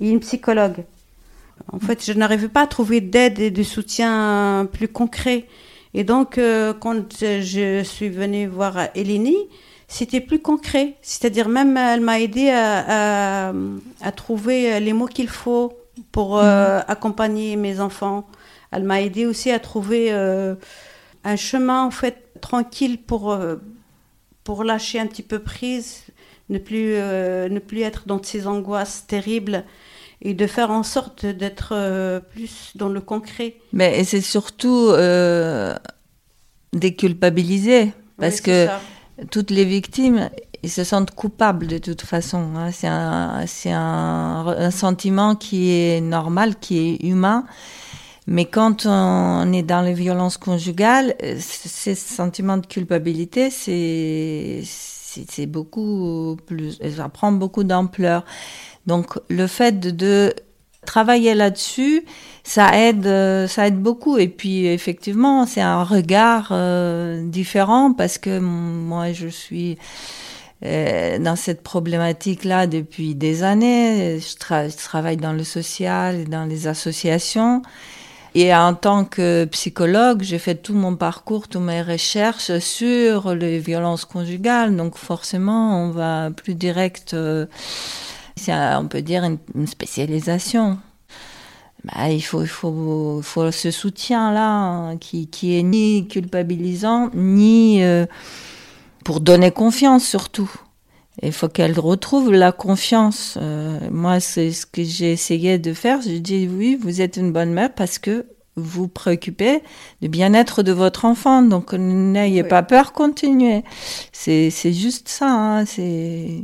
et 0.00 0.10
une 0.10 0.18
psychologue. 0.18 0.84
En 1.72 1.78
fait, 1.78 2.04
je 2.04 2.12
n'arrivais 2.12 2.48
pas 2.48 2.62
à 2.62 2.66
trouver 2.66 3.00
d'aide 3.00 3.38
et 3.38 3.52
de 3.52 3.62
soutien 3.62 4.68
plus 4.72 4.88
concret. 4.88 5.44
Et 5.96 6.04
donc, 6.04 6.38
euh, 6.38 6.74
quand 6.74 7.20
je 7.20 7.82
suis 7.82 8.10
venue 8.10 8.46
voir 8.46 8.90
Eleni, 8.94 9.34
c'était 9.88 10.20
plus 10.20 10.40
concret. 10.40 10.94
C'est-à-dire, 11.00 11.48
même 11.48 11.76
elle 11.76 12.02
m'a 12.02 12.20
aidé 12.20 12.50
à, 12.50 13.48
à, 13.48 13.52
à, 14.02 14.12
trouver 14.12 14.78
les 14.78 14.92
mots 14.92 15.06
qu'il 15.06 15.28
faut 15.28 15.72
pour 16.12 16.38
euh, 16.38 16.76
mhm. 16.76 16.84
accompagner 16.86 17.56
mes 17.56 17.80
enfants. 17.80 18.26
Elle 18.70 18.84
m'a 18.84 19.00
aidé 19.00 19.24
aussi 19.24 19.50
à 19.50 19.58
trouver 19.58 20.12
euh, 20.12 20.54
un 21.24 21.36
chemin 21.36 21.84
en 21.84 21.90
fait 21.90 22.28
tranquille 22.40 22.98
pour, 22.98 23.32
euh, 23.32 23.56
pour 24.44 24.64
lâcher 24.64 25.00
un 25.00 25.06
petit 25.06 25.22
peu 25.22 25.38
prise, 25.38 26.02
ne 26.50 26.58
plus, 26.58 26.92
euh, 26.94 27.48
ne 27.48 27.58
plus 27.58 27.80
être 27.80 28.06
dans 28.06 28.22
ces 28.22 28.46
angoisses 28.46 29.06
terribles 29.06 29.64
et 30.22 30.34
de 30.34 30.46
faire 30.46 30.70
en 30.70 30.82
sorte 30.82 31.26
d'être 31.26 31.72
euh, 31.72 32.20
plus 32.20 32.72
dans 32.74 32.88
le 32.88 33.00
concret. 33.00 33.56
Mais 33.72 34.04
c'est 34.04 34.20
surtout 34.20 34.92
déculpabiliser 36.72 37.92
parce 38.18 38.40
que 38.40 38.66
toutes 39.30 39.50
les 39.50 39.64
victimes 39.64 40.30
ils 40.62 40.70
se 40.70 40.84
sentent 40.84 41.12
coupables 41.12 41.66
de 41.68 41.78
toute 41.78 42.02
façon. 42.02 42.50
Hein. 42.56 42.70
C'est 42.72 42.88
un, 42.88 43.44
un, 43.66 44.46
un, 44.46 44.70
sentiment 44.70 45.36
qui 45.36 45.70
est 45.70 46.00
normal, 46.00 46.56
qui 46.56 46.78
est 46.78 47.04
humain. 47.06 47.44
Mais 48.26 48.44
quand 48.46 48.86
on 48.86 49.52
est 49.52 49.62
dans 49.62 49.82
les 49.82 49.94
violences 49.94 50.36
conjugales, 50.36 51.14
euh, 51.22 51.36
ces 51.38 51.94
sentiments 51.94 52.56
de 52.56 52.66
culpabilité, 52.66 53.50
c'est 53.50 55.46
beaucoup 55.46 56.36
plus, 56.46 56.78
ça 56.96 57.08
prend 57.08 57.30
beaucoup 57.30 57.62
d'ampleur. 57.62 58.24
Donc 58.86 59.18
le 59.28 59.46
fait 59.46 59.78
de, 59.80 60.34
travailler 60.84 61.34
là-dessus, 61.34 62.04
ça 62.44 62.78
aide, 62.78 63.06
euh, 63.06 63.48
ça 63.48 63.66
aide 63.66 63.80
beaucoup. 63.80 64.18
Et 64.18 64.28
puis 64.28 64.66
effectivement, 64.66 65.46
c'est 65.46 65.60
un 65.60 65.82
regard 65.82 66.48
euh, 66.52 67.28
différent 67.28 67.92
parce 67.92 68.18
que 68.18 68.38
moi, 68.38 69.12
je 69.12 69.28
suis 69.28 69.78
dans 70.62 71.36
cette 71.36 71.62
problématique-là 71.62 72.66
depuis 72.66 73.14
des 73.14 73.42
années. 73.42 74.18
Je, 74.18 74.76
travaille 74.76 75.18
dans 75.18 75.34
le 75.34 75.44
social 75.44 76.24
dans 76.28 76.44
les 76.44 76.66
associations. 76.66 77.62
Et 78.38 78.54
en 78.54 78.74
tant 78.74 79.06
que 79.06 79.46
psychologue, 79.46 80.22
j'ai 80.22 80.38
fait 80.38 80.56
tout 80.56 80.74
mon 80.74 80.94
parcours, 80.94 81.48
toutes 81.48 81.62
mes 81.62 81.80
recherches 81.80 82.58
sur 82.58 83.34
les 83.34 83.58
violences 83.58 84.04
conjugales. 84.04 84.76
Donc 84.76 84.98
forcément, 84.98 85.82
on 85.82 85.90
va 85.90 86.30
plus 86.30 86.54
direct, 86.54 87.14
euh, 87.14 87.46
on 88.48 88.88
peut 88.88 89.02
dire 89.02 89.24
une, 89.24 89.66
spécialisation. 89.66 90.78
Bah, 91.84 92.10
il 92.10 92.20
faut, 92.20 92.42
il 92.42 92.48
faut, 92.48 93.20
faut 93.22 93.50
ce 93.52 93.70
soutien-là 93.70 94.48
hein, 94.48 94.96
qui, 94.96 95.28
qui 95.28 95.58
est 95.58 95.62
ni 95.62 96.08
culpabilisant, 96.08 97.10
ni 97.14 97.82
euh, 97.82 98.06
pour 99.04 99.20
donner 99.20 99.52
confiance 99.52 100.04
surtout. 100.04 100.50
Il 101.22 101.32
faut 101.32 101.48
qu'elle 101.48 101.78
retrouve 101.78 102.30
la 102.32 102.52
confiance. 102.52 103.38
Euh, 103.40 103.78
moi, 103.90 104.20
c'est 104.20 104.52
ce 104.52 104.66
que 104.66 104.82
j'ai 104.82 105.12
essayé 105.12 105.58
de 105.58 105.72
faire. 105.72 106.02
Je 106.02 106.18
dis 106.18 106.46
oui, 106.46 106.76
vous 106.80 107.00
êtes 107.00 107.16
une 107.16 107.32
bonne 107.32 107.52
mère 107.52 107.72
parce 107.74 107.98
que 107.98 108.26
vous 108.56 108.88
préoccupez 108.88 109.62
du 110.02 110.08
bien-être 110.08 110.62
de 110.62 110.72
votre 110.72 111.04
enfant. 111.04 111.42
Donc 111.42 111.72
n'ayez 111.72 112.42
pas 112.42 112.62
peur, 112.62 112.92
continuez. 112.92 113.64
C'est 114.12 114.50
juste 114.72 115.08
ça. 115.08 115.30
Hein, 115.30 115.64
c'est. 115.64 116.42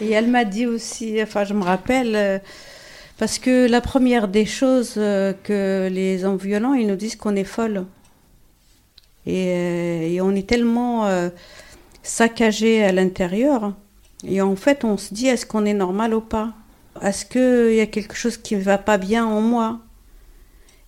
Et 0.00 0.10
elle 0.10 0.28
m'a 0.28 0.44
dit 0.44 0.66
aussi, 0.66 1.22
enfin 1.22 1.44
je 1.44 1.54
me 1.54 1.62
rappelle, 1.62 2.14
euh, 2.14 2.38
parce 3.18 3.38
que 3.38 3.68
la 3.68 3.80
première 3.80 4.28
des 4.28 4.46
choses 4.46 4.94
euh, 4.96 5.32
que 5.44 5.88
les 5.90 6.24
hommes 6.24 6.36
violents, 6.38 6.74
ils 6.74 6.86
nous 6.86 6.96
disent 6.96 7.16
qu'on 7.16 7.36
est 7.36 7.44
folle. 7.44 7.84
Et, 9.26 10.14
et, 10.14 10.20
on 10.22 10.34
est 10.34 10.48
tellement 10.48 11.06
saccagé 12.02 12.82
à 12.82 12.92
l'intérieur 12.92 13.74
et 14.26 14.40
en 14.40 14.56
fait, 14.56 14.84
on 14.84 14.96
se 14.96 15.14
dit, 15.14 15.26
est-ce 15.26 15.46
qu'on 15.46 15.64
est 15.64 15.74
normal 15.74 16.14
ou 16.14 16.20
pas? 16.20 16.52
Est-ce 17.02 17.24
qu'il 17.24 17.76
y 17.76 17.80
a 17.80 17.86
quelque 17.86 18.16
chose 18.16 18.36
qui 18.36 18.56
ne 18.56 18.60
va 18.60 18.78
pas 18.78 18.98
bien 18.98 19.24
en 19.24 19.40
moi? 19.40 19.80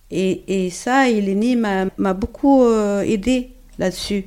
Et, 0.09 0.65
et, 0.65 0.69
ça, 0.69 1.09
Eleni 1.09 1.55
m'a 1.55 2.13
beaucoup 2.13 2.63
euh, 2.63 3.01
aidé 3.01 3.51
là-dessus. 3.79 4.25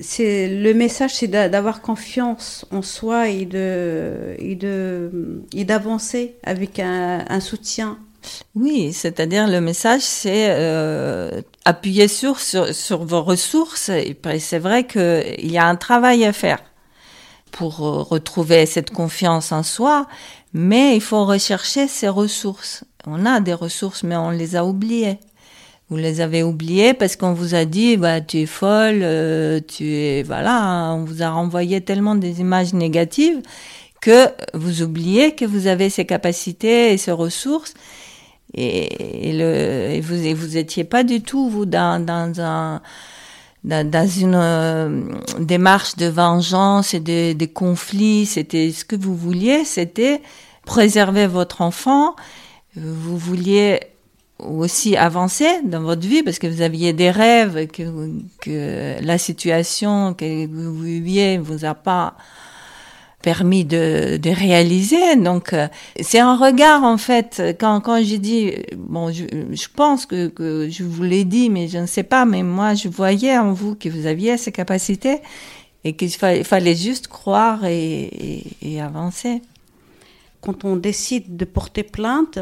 C'est 0.00 0.48
le 0.48 0.72
message, 0.72 1.14
c'est 1.14 1.28
d'avoir 1.28 1.82
confiance 1.82 2.64
en 2.70 2.82
soi 2.82 3.28
et 3.28 3.44
de 3.44 4.34
et 4.38 4.54
de 4.54 5.42
et 5.54 5.64
d'avancer 5.64 6.36
avec 6.42 6.78
un, 6.78 7.40
soutien. 7.40 7.98
Oui, 8.54 8.92
c'est-à-dire 8.92 9.46
le 9.46 9.60
message, 9.60 10.02
c'est 10.02 10.48
euh, 10.50 11.40
appuyer 11.64 12.08
sur, 12.08 12.38
sur, 12.38 12.74
sur 12.74 13.04
vos 13.04 13.22
ressources. 13.22 13.88
Et 13.88 14.16
c'est 14.38 14.58
vrai 14.58 14.86
qu'il 14.86 15.50
y 15.50 15.58
a 15.58 15.66
un 15.66 15.76
travail 15.76 16.24
à 16.24 16.32
faire 16.32 16.58
pour 17.50 17.80
euh, 17.80 18.02
retrouver 18.02 18.66
cette 18.66 18.90
confiance 18.90 19.52
en 19.52 19.62
soi, 19.62 20.06
mais 20.52 20.96
il 20.96 21.00
faut 21.00 21.24
rechercher 21.24 21.88
ses 21.88 22.08
ressources. 22.08 22.84
On 23.06 23.26
a 23.26 23.40
des 23.40 23.54
ressources, 23.54 24.02
mais 24.02 24.16
on 24.16 24.30
les 24.30 24.56
a 24.56 24.64
oubliées. 24.64 25.18
Vous 25.90 25.96
les 25.96 26.20
avez 26.20 26.44
oubliées 26.44 26.94
parce 26.94 27.16
qu'on 27.16 27.32
vous 27.32 27.56
a 27.56 27.64
dit, 27.64 27.96
bah, 27.96 28.20
tu 28.20 28.38
es 28.38 28.46
folle, 28.46 29.00
euh, 29.02 29.58
tu 29.66 29.92
es, 29.92 30.22
voilà, 30.22 30.92
on 30.94 31.04
vous 31.04 31.22
a 31.22 31.30
renvoyé 31.30 31.80
tellement 31.80 32.14
des 32.14 32.40
images 32.40 32.72
négatives 32.74 33.40
que 34.00 34.28
vous 34.54 34.82
oubliez 34.82 35.34
que 35.34 35.44
vous 35.44 35.66
avez 35.66 35.90
ces 35.90 36.06
capacités 36.06 36.92
et 36.92 36.96
ces 36.96 37.10
ressources. 37.10 37.74
Et, 38.54 39.32
le, 39.32 40.00
vous, 40.00 40.14
et 40.14 40.32
vous 40.32 40.56
étiez 40.56 40.84
pas 40.84 41.02
du 41.02 41.22
tout, 41.22 41.48
vous, 41.48 41.66
dans, 41.66 42.04
dans 42.04 42.40
un, 42.40 42.80
dans 43.64 44.08
une 44.08 44.34
euh, 44.34 45.02
démarche 45.38 45.96
de 45.96 46.06
vengeance 46.06 46.94
et 46.94 47.00
de, 47.00 47.32
de 47.32 47.46
conflits. 47.46 48.26
C'était 48.26 48.70
ce 48.70 48.84
que 48.84 48.96
vous 48.96 49.16
vouliez, 49.16 49.64
c'était 49.64 50.20
préserver 50.66 51.26
votre 51.26 51.62
enfant. 51.62 52.14
Vous 52.76 53.18
vouliez 53.18 53.80
aussi 54.42 54.96
avancer 54.96 55.48
dans 55.64 55.82
votre 55.82 56.06
vie 56.06 56.22
parce 56.22 56.38
que 56.38 56.46
vous 56.46 56.62
aviez 56.62 56.92
des 56.92 57.10
rêves 57.10 57.66
que, 57.68 57.82
que 58.40 59.02
la 59.04 59.18
situation 59.18 60.14
que 60.14 60.46
vous 60.46 60.80
viviez 60.82 61.38
vous 61.38 61.64
a 61.64 61.74
pas 61.74 62.14
permis 63.22 63.64
de, 63.64 64.16
de 64.16 64.30
réaliser. 64.30 65.16
Donc, 65.16 65.52
euh, 65.52 65.68
c'est 66.00 66.18
un 66.18 66.36
regard, 66.36 66.84
en 66.84 66.96
fait, 66.96 67.42
quand, 67.58 67.80
quand 67.80 68.02
j'ai 68.02 68.18
dit, 68.18 68.52
bon, 68.76 69.12
je, 69.12 69.24
je 69.50 69.66
pense 69.74 70.06
que, 70.06 70.28
que, 70.28 70.68
je 70.70 70.84
vous 70.84 71.02
l'ai 71.02 71.24
dit, 71.24 71.50
mais 71.50 71.68
je 71.68 71.78
ne 71.78 71.86
sais 71.86 72.02
pas, 72.02 72.24
mais 72.24 72.42
moi, 72.42 72.74
je 72.74 72.88
voyais 72.88 73.36
en 73.36 73.52
vous 73.52 73.74
que 73.74 73.88
vous 73.88 74.06
aviez 74.06 74.36
ces 74.36 74.52
capacités 74.52 75.18
et 75.84 75.94
qu'il 75.94 76.10
fallait, 76.10 76.44
fallait, 76.44 76.74
juste 76.74 77.08
croire 77.08 77.64
et, 77.64 78.02
et, 78.02 78.44
et, 78.62 78.80
avancer. 78.80 79.42
Quand 80.40 80.64
on 80.64 80.76
décide 80.76 81.36
de 81.36 81.44
porter 81.44 81.82
plainte, 81.82 82.38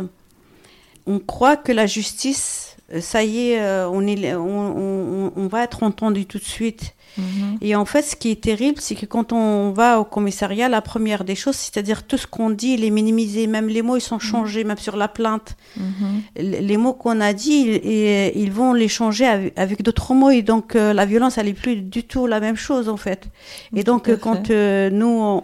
on 1.09 1.19
croit 1.19 1.57
que 1.57 1.73
la 1.73 1.87
justice, 1.87 2.77
ça 3.01 3.25
y 3.25 3.51
est, 3.51 3.61
euh, 3.61 3.89
on, 3.89 4.07
est, 4.07 4.35
on, 4.35 5.27
on, 5.27 5.33
on 5.35 5.47
va 5.49 5.65
être 5.65 5.83
entendu 5.83 6.27
tout 6.27 6.39
de 6.39 6.45
suite. 6.45 6.95
Mhm. 7.17 7.59
Et 7.61 7.75
en 7.75 7.85
fait, 7.85 8.03
ce 8.03 8.17
qui 8.17 8.31
est 8.31 8.41
terrible, 8.41 8.81
c'est 8.81 8.95
que 8.95 9.07
quand 9.07 9.33
on 9.33 9.73
va 9.73 10.01
au 10.01 10.05
commissariat, 10.05 10.69
la 10.69 10.81
première 10.81 11.25
des 11.25 11.35
choses, 11.35 11.57
c'est-à-dire 11.57 12.05
tout 12.05 12.17
ce 12.17 12.27
qu'on 12.27 12.51
dit, 12.51 12.75
il 12.75 12.85
est 12.85 12.91
minimisé. 12.91 13.47
Même 13.47 13.69
les 13.69 13.83
mots, 13.83 13.97
ils 13.97 14.03
sont 14.03 14.17
mhm. 14.17 14.21
changés, 14.21 14.65
même 14.65 14.79
sur 14.79 14.97
la 14.97 15.09
plainte. 15.09 15.57
Mhm. 15.77 16.23
Les 16.37 16.77
mots 16.77 16.93
qu'on 16.93 17.21
a 17.21 17.33
dit, 17.33 17.81
ils, 17.83 18.33
ils, 18.37 18.53
vont 18.53 18.73
les 18.73 18.89
changer 18.89 19.51
avec, 19.57 19.83
d'autres 19.83 20.15
mots. 20.15 20.31
Et 20.31 20.43
donc, 20.43 20.77
euh, 20.77 20.93
la 20.93 21.07
violence, 21.07 21.39
elle 21.39 21.47
n'est 21.47 21.55
plus 21.55 21.77
du 21.77 22.05
tout 22.05 22.27
la 22.27 22.41
même 22.41 22.57
chose, 22.57 22.89
en 22.89 22.97
fait. 22.97 23.29
Et 23.75 23.83
donc, 23.83 24.15
quand 24.19 24.51
euh, 24.51 24.91
nous, 24.91 25.07
on, 25.07 25.43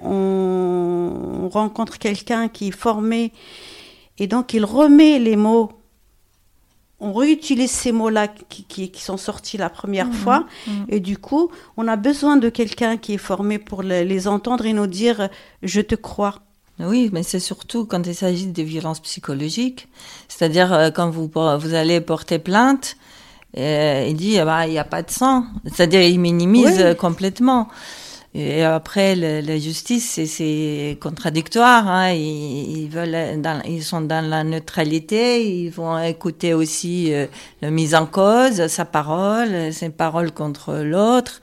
on 1.45 1.49
rencontre 1.49 1.99
quelqu'un 1.99 2.49
qui 2.49 2.69
est 2.69 2.77
formé, 2.77 3.33
et 4.19 4.27
donc 4.27 4.55
il 4.55 4.65
remet 4.65 5.19
les 5.19 5.37
mots 5.37 5.73
on 7.05 7.13
réutilise 7.13 7.71
ces 7.71 7.93
mots-là 7.93 8.29
qui, 8.29 8.65
qui, 8.65 9.03
sont 9.03 9.17
sortis 9.17 9.59
la 9.59 9.69
première 9.69 10.07
mhm. 10.07 10.13
fois. 10.13 10.47
Mhm. 10.67 10.87
Et 10.89 11.01
du 11.01 11.19
coup, 11.19 11.51
on 11.77 11.87
a 11.87 11.97
besoin 11.97 12.37
de 12.37 12.49
quelqu'un 12.49 12.97
qui 12.97 13.15
est 13.15 13.19
formé 13.19 13.59
pour 13.59 13.83
les, 13.83 14.29
entendre 14.29 14.65
et 14.65 14.73
nous 14.73 14.87
dire 14.87 15.29
Je 15.63 15.81
te 15.81 15.95
crois. 15.95 16.37
Oui, 16.79 17.11
mais 17.13 17.23
c'est 17.23 17.41
surtout 17.41 17.85
quand 17.85 18.07
il 18.07 18.15
s'agit 18.15 18.47
de 18.47 18.63
violences 18.63 19.01
psychologiques. 19.01 19.87
C'est-à-dire, 20.29 20.73
euh, 20.73 20.91
quand 20.91 21.11
vous, 21.11 21.31
vous 21.33 21.75
allez 21.75 22.01
porter 22.01 22.39
plainte, 22.39 22.97
euh, 23.57 24.07
il 24.09 24.17
dit 24.17 24.39
bah, 24.39 24.67
il 24.67 24.71
n'y 24.71 24.79
a 24.79 24.85
pas 24.85 25.03
de 25.03 25.11
sang. 25.11 25.45
C'est-à-dire, 25.67 26.03
il 26.03 26.19
minimise 26.19 26.97
complètement. 26.99 27.69
Et 28.37 28.65
après, 28.65 29.15
la 29.15 29.59
justice, 29.59 30.21
c'est 30.27 30.99
contradictoire. 31.01 31.87
Hein. 31.87 32.11
Ils, 32.11 32.89
veulent, 32.89 33.41
dans, 33.41 33.63
ils 33.65 33.85
sont 33.85 34.01
dans 34.01 34.29
la 34.29 34.43
neutralité. 34.43 35.47
Ils 35.47 35.71
vont 35.71 36.03
écouter 36.03 36.53
aussi 36.53 37.15
euh, 37.15 37.27
la 37.63 37.71
mise 37.71 37.95
en 37.95 38.07
cause, 38.07 38.67
sa 38.67 38.85
parole, 38.85 39.73
ses 39.73 39.91
paroles 39.91 40.33
contre 40.33 40.75
l'autre. 40.75 41.41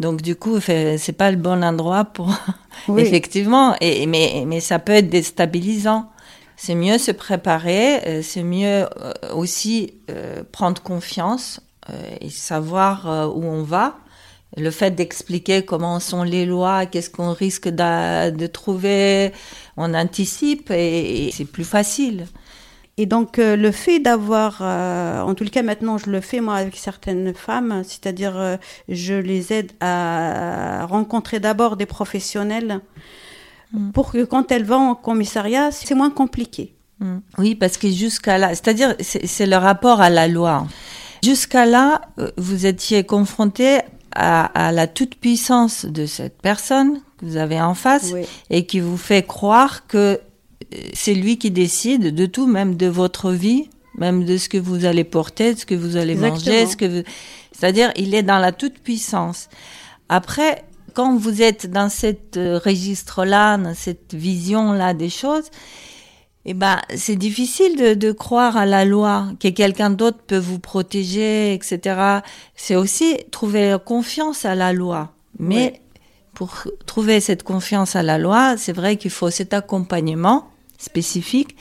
Donc 0.00 0.22
du 0.22 0.34
coup, 0.34 0.58
c'est 0.58 1.16
pas 1.16 1.30
le 1.30 1.36
bon 1.36 1.62
endroit 1.62 2.06
pour 2.06 2.34
effectivement. 2.96 3.76
Et 3.82 4.06
mais 4.06 4.44
mais 4.46 4.60
ça 4.60 4.78
peut 4.78 4.92
être 4.92 5.10
déstabilisant. 5.10 6.10
C'est 6.56 6.74
mieux 6.74 6.96
se 6.96 7.10
préparer. 7.10 8.00
Euh, 8.06 8.22
c'est 8.22 8.42
mieux 8.42 8.86
euh, 8.86 9.12
aussi 9.34 9.92
prendre 10.50 10.80
confiance 10.80 11.60
et 12.20 12.30
savoir 12.30 13.34
où 13.36 13.44
on 13.44 13.64
va 13.64 13.96
le 14.56 14.70
fait 14.70 14.90
d'expliquer 14.90 15.62
comment 15.62 16.00
sont 16.00 16.22
les 16.22 16.44
lois, 16.44 16.86
qu'est-ce 16.86 17.10
qu'on 17.10 17.32
risque 17.32 17.68
de, 17.68 18.46
trouver, 18.46 19.32
on 19.76 19.94
anticipe 19.94 20.70
et, 20.70 21.30
c'est 21.32 21.44
plus 21.44 21.64
facile. 21.64 22.26
Et 22.98 23.06
donc 23.06 23.38
euh, 23.38 23.56
le 23.56 23.70
fait 23.70 24.00
d'avoir, 24.00 24.58
euh, 24.60 25.22
en 25.22 25.34
tout 25.34 25.46
cas 25.46 25.62
maintenant 25.62 25.96
je 25.96 26.10
le 26.10 26.20
fais 26.20 26.40
moi 26.40 26.56
avec 26.56 26.76
certaines 26.76 27.32
femmes, 27.32 27.82
c'est-à-dire 27.86 28.36
euh, 28.36 28.56
je 28.88 29.14
les 29.14 29.54
aide 29.54 29.72
à 29.80 30.84
rencontrer 30.84 31.40
d'abord 31.40 31.78
des 31.78 31.86
professionnels 31.86 32.80
mm. 33.72 33.92
pour 33.92 34.12
que 34.12 34.24
quand 34.24 34.52
elles 34.52 34.66
vont 34.66 34.90
au 34.90 34.94
commissariat, 34.94 35.70
c'est 35.70 35.94
moins 35.94 36.10
compliqué. 36.10 36.76
Mm. 36.98 37.18
Oui, 37.38 37.54
parce 37.54 37.78
que 37.78 37.88
jusqu'à 37.88 38.36
là, 38.36 38.50
c'est-à-dire 38.50 38.94
c'est 39.00 39.46
le 39.46 39.56
rapport 39.56 40.02
à 40.02 40.10
la 40.10 40.28
loi. 40.28 40.66
Jusqu'à 41.24 41.64
là, 41.64 42.02
vous 42.36 42.66
étiez 42.66 43.04
confronté 43.04 43.80
à, 44.14 44.72
la 44.72 44.86
toute-puissance 44.86 45.84
de 45.84 46.06
cette 46.06 46.40
personne 46.40 47.00
que 47.18 47.26
vous 47.26 47.36
avez 47.36 47.60
en 47.60 47.74
face 47.74 48.12
et 48.50 48.66
qui 48.66 48.80
vous 48.80 48.96
fait 48.96 49.26
croire 49.26 49.86
que 49.86 50.20
euh, 50.74 50.76
c'est 50.92 51.14
lui 51.14 51.38
qui 51.38 51.50
décide 51.50 52.14
de 52.14 52.26
tout, 52.26 52.46
même 52.46 52.76
de 52.76 52.86
votre 52.86 53.32
vie 53.32 53.68
même 53.96 54.24
de 54.24 54.36
ce 54.36 54.48
que 54.48 54.58
vous 54.58 54.84
allez 54.84 55.04
porter, 55.04 55.54
de 55.54 55.58
ce 55.58 55.66
que 55.66 55.74
vous 55.74 55.96
allez 55.96 56.14
manger, 56.14 56.66
ce 56.66 56.76
que 56.76 56.84
vous... 56.86 57.02
c'est-à-dire 57.52 57.92
il 57.96 58.14
est 58.14 58.22
dans 58.22 58.38
la 58.38 58.52
toute 58.52 58.78
puissance. 58.78 59.48
Après, 60.08 60.64
quand 60.94 61.16
vous 61.16 61.42
êtes 61.42 61.70
dans 61.70 61.88
cette 61.88 62.36
euh, 62.36 62.58
registre-là, 62.58 63.56
dans 63.58 63.74
cette 63.74 64.14
vision-là 64.14 64.94
des 64.94 65.10
choses, 65.10 65.50
eh 66.44 66.54
ben, 66.54 66.80
c'est 66.94 67.16
difficile 67.16 67.76
de, 67.76 67.94
de, 67.94 68.12
croire 68.12 68.56
à 68.56 68.66
la 68.66 68.84
loi, 68.84 69.26
que 69.38 69.48
quelqu'un 69.48 69.90
d'autre 69.90 70.18
peut 70.26 70.38
vous 70.38 70.58
protéger, 70.58 71.54
etc. 71.54 72.20
C'est 72.56 72.74
aussi 72.76 73.18
trouver 73.30 73.76
confiance 73.84 74.44
à 74.44 74.54
la 74.54 74.72
loi. 74.72 75.12
Mais 75.38 75.80
pour 76.34 76.64
trouver 76.86 77.20
cette 77.20 77.42
confiance 77.42 77.94
à 77.94 78.02
la 78.02 78.18
loi, 78.18 78.56
c'est 78.56 78.72
vrai 78.72 78.96
qu'il 78.96 79.10
faut 79.10 79.30
cet 79.30 79.54
accompagnement 79.54 80.48
spécifique. 80.78 81.56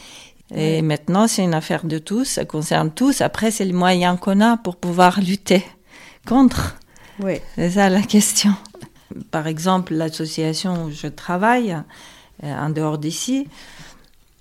Et 0.54 0.82
maintenant, 0.82 1.28
c'est 1.28 1.44
une 1.44 1.54
affaire 1.54 1.86
de 1.86 1.98
tous, 1.98 2.26
ça 2.26 2.46
concerne 2.46 2.92
tous. 2.92 3.22
Après, 3.22 3.52
c'est 3.52 3.64
les 3.64 3.74
moyens 3.74 4.20
qu'on 4.20 4.42
a 4.42 4.58
pour 4.58 4.76
pouvoir 4.76 5.22
lutter 5.22 5.64
contre. 6.28 6.78
Oui. 7.20 7.36
C'est 7.56 7.72
ça 7.72 7.90
la 7.90 8.02
question. 8.02 8.54
Par 9.30 9.48
exemple, 9.48 9.94
l'association 9.94 10.86
où 10.86 10.92
je 10.92 11.08
travaille, 11.08 11.78
euh, 12.44 12.54
en 12.54 12.70
dehors 12.70 12.98
d'ici, 12.98 13.48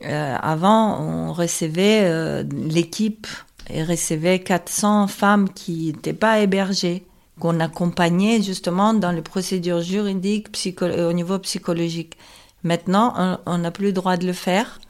euh, 0.05 0.37
avant, 0.41 1.01
on 1.01 1.33
recevait, 1.33 2.01
euh, 2.05 2.43
l'équipe 2.53 3.27
recevait 3.69 4.41
400 4.41 5.07
femmes 5.07 5.49
qui 5.49 5.93
n'étaient 5.93 6.13
pas 6.13 6.41
hébergées, 6.41 7.05
qu'on 7.39 7.61
accompagnait 7.61 8.43
justement 8.43 8.95
dans 8.95 9.13
les 9.13 9.23
procédures 9.23 9.83
juridiques 9.83 10.49
au 10.83 11.13
niveau 11.13 11.39
psychologique. 11.39 12.17
Maintenant, 12.65 13.39
on 13.47 13.59
n'a 13.59 13.71
plus 13.71 13.87
le 13.87 13.93
droit 13.93 14.17
de 14.17 14.27
le 14.27 14.33
faire 14.33 14.81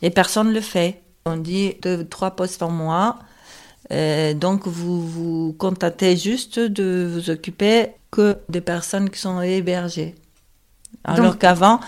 et 0.00 0.10
personne 0.10 0.48
ne 0.48 0.54
le 0.54 0.60
fait. 0.60 1.02
On 1.26 1.36
dit 1.36 1.74
deux, 1.82 2.06
trois 2.06 2.30
postes 2.32 2.62
en 2.62 2.70
mois. 2.70 3.18
donc, 3.90 4.66
vous 4.66 5.06
vous 5.06 5.54
contentez 5.58 6.16
juste 6.16 6.58
de 6.60 7.10
vous 7.12 7.30
occuper 7.30 7.88
que 8.10 8.38
des 8.48 8.60
personnes 8.60 9.10
qui 9.10 9.18
sont 9.18 9.42
hébergées. 9.42 10.14
Alors 11.04 11.38
qu'avant, 11.38 11.80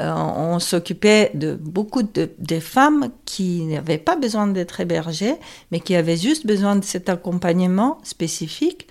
euh, 0.00 0.12
on 0.12 0.58
s'occupait 0.58 1.30
de 1.34 1.54
beaucoup 1.54 2.02
de, 2.02 2.28
femmes 2.60 3.10
qui 3.24 3.62
n'avaient 3.62 3.98
pas 3.98 4.16
besoin 4.16 4.46
d'être 4.46 4.80
hébergées, 4.80 5.34
mais 5.70 5.80
qui 5.80 5.94
avaient 5.94 6.16
juste 6.16 6.46
besoin 6.46 6.76
de 6.76 6.84
cet 6.84 7.08
accompagnement 7.08 7.98
spécifique 8.02 8.88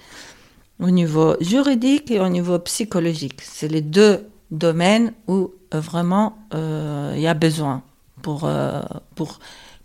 au 0.80 0.90
niveau 0.90 1.36
juridique 1.42 2.10
et 2.12 2.20
au 2.20 2.30
niveau 2.30 2.58
psychologique. 2.60 3.42
C'est 3.42 3.68
les 3.68 3.82
deux 3.82 4.28
domaines 4.52 5.14
où 5.28 5.52
euh, 5.74 5.80
vraiment 5.80 6.38
euh, 6.54 7.14
il 7.16 7.22
y 7.22 7.28
a 7.28 7.34
besoin 7.34 7.84
pour, 8.22 8.50
pour, 9.16 9.40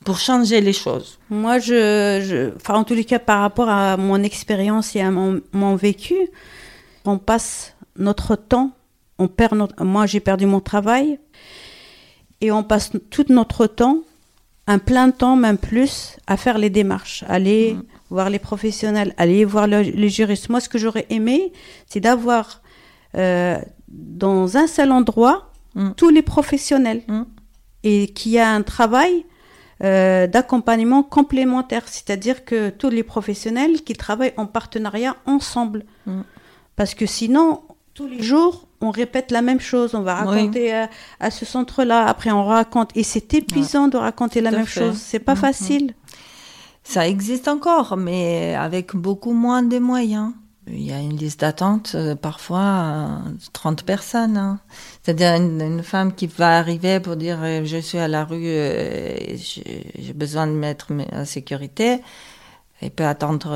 pour 0.04 0.18
changer 0.18 0.60
les 0.60 0.72
choses. 0.72 1.18
Moi, 1.30 1.58
je, 1.58 2.54
enfin, 2.54 2.74
en 2.74 2.84
tous 2.84 2.94
les 2.94 3.04
cas, 3.04 3.18
par 3.18 3.40
rapport 3.40 3.68
à 3.68 3.96
mon 3.96 4.22
expérience 4.22 4.94
et 4.94 5.00
à 5.00 5.10
mon, 5.10 5.40
mon 5.52 5.74
vécu, 5.74 6.14
on 7.04 7.18
passe 7.18 7.74
notre 7.96 8.36
temps 8.36 8.70
on 9.18 9.28
perd 9.28 9.54
notre, 9.54 9.84
moi 9.84 10.06
j'ai 10.06 10.20
perdu 10.20 10.46
mon 10.46 10.60
travail 10.60 11.18
et 12.40 12.52
on 12.52 12.62
passe 12.62 12.92
tout 13.10 13.26
notre 13.28 13.66
temps, 13.66 14.00
un 14.66 14.78
plein 14.78 15.10
temps 15.10 15.36
même 15.36 15.58
plus, 15.58 16.16
à 16.26 16.36
faire 16.36 16.58
les 16.58 16.70
démarches, 16.70 17.24
aller 17.28 17.74
mm. 17.74 17.82
voir 18.10 18.30
les 18.30 18.38
professionnels, 18.38 19.14
aller 19.16 19.44
voir 19.44 19.66
les 19.66 20.08
juristes. 20.08 20.48
Moi, 20.48 20.60
ce 20.60 20.68
que 20.68 20.78
j'aurais 20.78 21.06
aimé, 21.10 21.52
c'est 21.86 22.00
d'avoir 22.00 22.62
euh, 23.16 23.58
dans 23.88 24.56
un 24.56 24.66
seul 24.66 24.92
endroit 24.92 25.50
mm. 25.74 25.92
tous 25.96 26.10
les 26.10 26.22
professionnels 26.22 27.02
mm. 27.08 27.22
et 27.82 28.08
qu'il 28.08 28.32
y 28.32 28.38
a 28.38 28.50
un 28.50 28.62
travail 28.62 29.24
euh, 29.82 30.26
d'accompagnement 30.26 31.02
complémentaire, 31.02 31.82
c'est-à-dire 31.86 32.44
que 32.44 32.70
tous 32.70 32.90
les 32.90 33.02
professionnels 33.02 33.82
qui 33.82 33.94
travaillent 33.94 34.34
en 34.36 34.46
partenariat 34.46 35.16
ensemble. 35.26 35.84
Parce 36.76 36.94
que 36.94 37.06
sinon, 37.06 37.62
tous 37.94 38.06
les 38.06 38.22
jours, 38.22 38.67
on 38.80 38.90
répète 38.90 39.30
la 39.30 39.42
même 39.42 39.60
chose. 39.60 39.94
On 39.94 40.02
va 40.02 40.14
raconter 40.16 40.86
à, 41.20 41.30
ce 41.30 41.44
centre-là, 41.44 42.06
après 42.06 42.30
on 42.30 42.44
raconte. 42.44 42.90
Et 42.96 43.02
c'est 43.02 43.34
épuisant 43.34 43.88
de 43.88 43.96
raconter 43.96 44.40
la 44.40 44.50
même 44.50 44.66
chose. 44.66 44.96
C'est 44.96 45.18
pas 45.18 45.34
mm-hmm. 45.34 45.36
facile. 45.36 45.94
Ça 46.84 47.06
existe 47.06 47.48
encore, 47.48 47.96
mais 47.96 48.54
avec 48.54 48.96
beaucoup 48.96 49.32
moins 49.32 49.62
de 49.62 49.78
moyens. 49.78 50.32
Il 50.70 50.82
y 50.82 50.92
a 50.92 50.98
une 50.98 51.16
liste 51.16 51.40
d'attente, 51.40 51.92
euh, 51.94 52.14
parfois 52.14 53.22
30 53.52 53.84
personnes. 53.84 54.36
Hein. 54.36 54.60
C'est-à-dire 55.02 55.34
une, 55.34 55.82
femme 55.82 56.14
qui 56.14 56.26
va 56.26 56.58
arriver 56.58 57.00
pour 57.00 57.16
dire 57.16 57.38
euh, 57.42 57.64
je 57.64 57.78
suis 57.78 57.98
à 57.98 58.08
la 58.08 58.24
rue, 58.24 58.46
euh, 58.46 59.16
j'ai 59.36 60.12
besoin 60.14 60.46
de 60.46 60.52
mettre 60.52 60.88
en 61.12 61.24
sécurité. 61.24 62.00
Elle 62.80 62.90
peut 62.90 63.06
attendre 63.06 63.52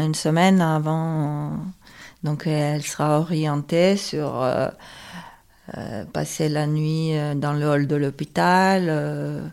une 0.00 0.14
semaine 0.14 0.60
avant 0.60 1.52
donc 2.22 2.46
elle 2.46 2.82
sera 2.82 3.20
orientée 3.20 3.96
sur 3.96 4.42
euh, 4.42 4.68
euh, 5.76 6.04
passer 6.06 6.48
la 6.48 6.66
nuit 6.66 7.16
euh, 7.16 7.34
dans 7.34 7.52
le 7.52 7.66
hall 7.68 7.86
de 7.86 7.96
l'hôpital. 7.96 9.52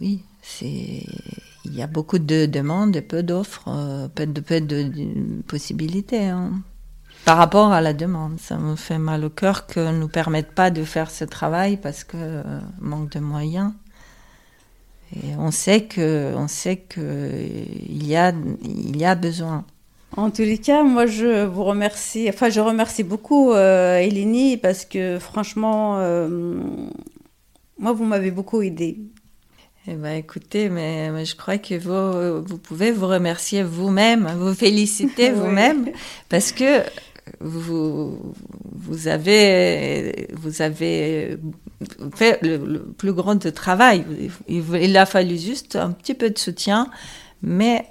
oui, 0.00 0.22
c'est 0.42 1.04
il 1.64 1.74
y 1.74 1.82
a 1.82 1.88
beaucoup 1.88 2.18
de 2.18 2.46
demandes 2.46 2.94
et 2.94 3.02
peu 3.02 3.22
d'offres, 3.24 4.08
peu 4.14 4.26
de, 4.26 5.42
possibilités. 5.48 6.26
Hein. 6.26 6.52
Par 7.24 7.38
rapport 7.38 7.72
à 7.72 7.80
la 7.80 7.92
demande, 7.92 8.38
ça 8.38 8.56
me 8.56 8.76
fait 8.76 8.98
mal 8.98 9.24
au 9.24 9.30
cœur 9.30 9.66
que 9.66 9.80
ne 9.80 9.98
nous 9.98 10.08
permettent 10.08 10.52
pas 10.52 10.70
de 10.70 10.84
faire 10.84 11.10
ce 11.10 11.24
travail 11.24 11.76
parce 11.76 12.04
que 12.04 12.42
manque 12.78 13.10
de 13.10 13.18
moyens. 13.18 13.72
Et 15.16 15.34
on 15.36 15.50
sait 15.50 15.84
que, 15.84 16.34
on 16.36 16.46
sait 16.46 16.76
que 16.76 17.42
y 17.88 18.14
a, 18.14 18.32
il 18.62 18.96
y 18.96 19.04
a 19.04 19.16
besoin. 19.16 19.64
En 20.16 20.30
tous 20.30 20.42
les 20.42 20.56
cas, 20.56 20.82
moi 20.82 21.04
je 21.04 21.44
vous 21.44 21.64
remercie, 21.64 22.26
enfin 22.30 22.48
je 22.48 22.60
remercie 22.60 23.02
beaucoup 23.02 23.52
euh, 23.52 23.98
Eleni 23.98 24.56
parce 24.56 24.86
que 24.86 25.18
franchement, 25.18 25.98
euh, 25.98 26.58
moi 27.78 27.92
vous 27.92 28.04
m'avez 28.04 28.30
beaucoup 28.30 28.62
aidé. 28.62 28.98
Eh 29.88 29.94
ben, 29.94 30.14
écoutez, 30.16 30.68
mais, 30.68 31.24
je 31.24 31.36
crois 31.36 31.58
que 31.58 31.74
vous, 31.74 32.44
vous 32.44 32.58
pouvez 32.58 32.90
vous 32.90 33.06
remercier 33.06 33.62
vous-même, 33.62 34.26
vous 34.38 34.54
féliciter 34.54 35.30
vous-même, 35.32 35.90
parce 36.28 36.50
que 36.50 36.82
vous, 37.40 38.34
vous 38.74 39.08
avez, 39.08 40.28
vous 40.32 40.62
avez 40.62 41.36
fait 42.16 42.40
le, 42.42 42.78
plus 42.98 43.12
grand 43.12 43.38
travail. 43.52 44.04
il, 44.48 44.96
a 44.96 45.06
fallu 45.06 45.36
juste 45.38 45.76
un 45.76 45.92
petit 45.92 46.14
peu 46.14 46.30
de 46.30 46.38
soutien, 46.38 46.90
mais 47.42 47.86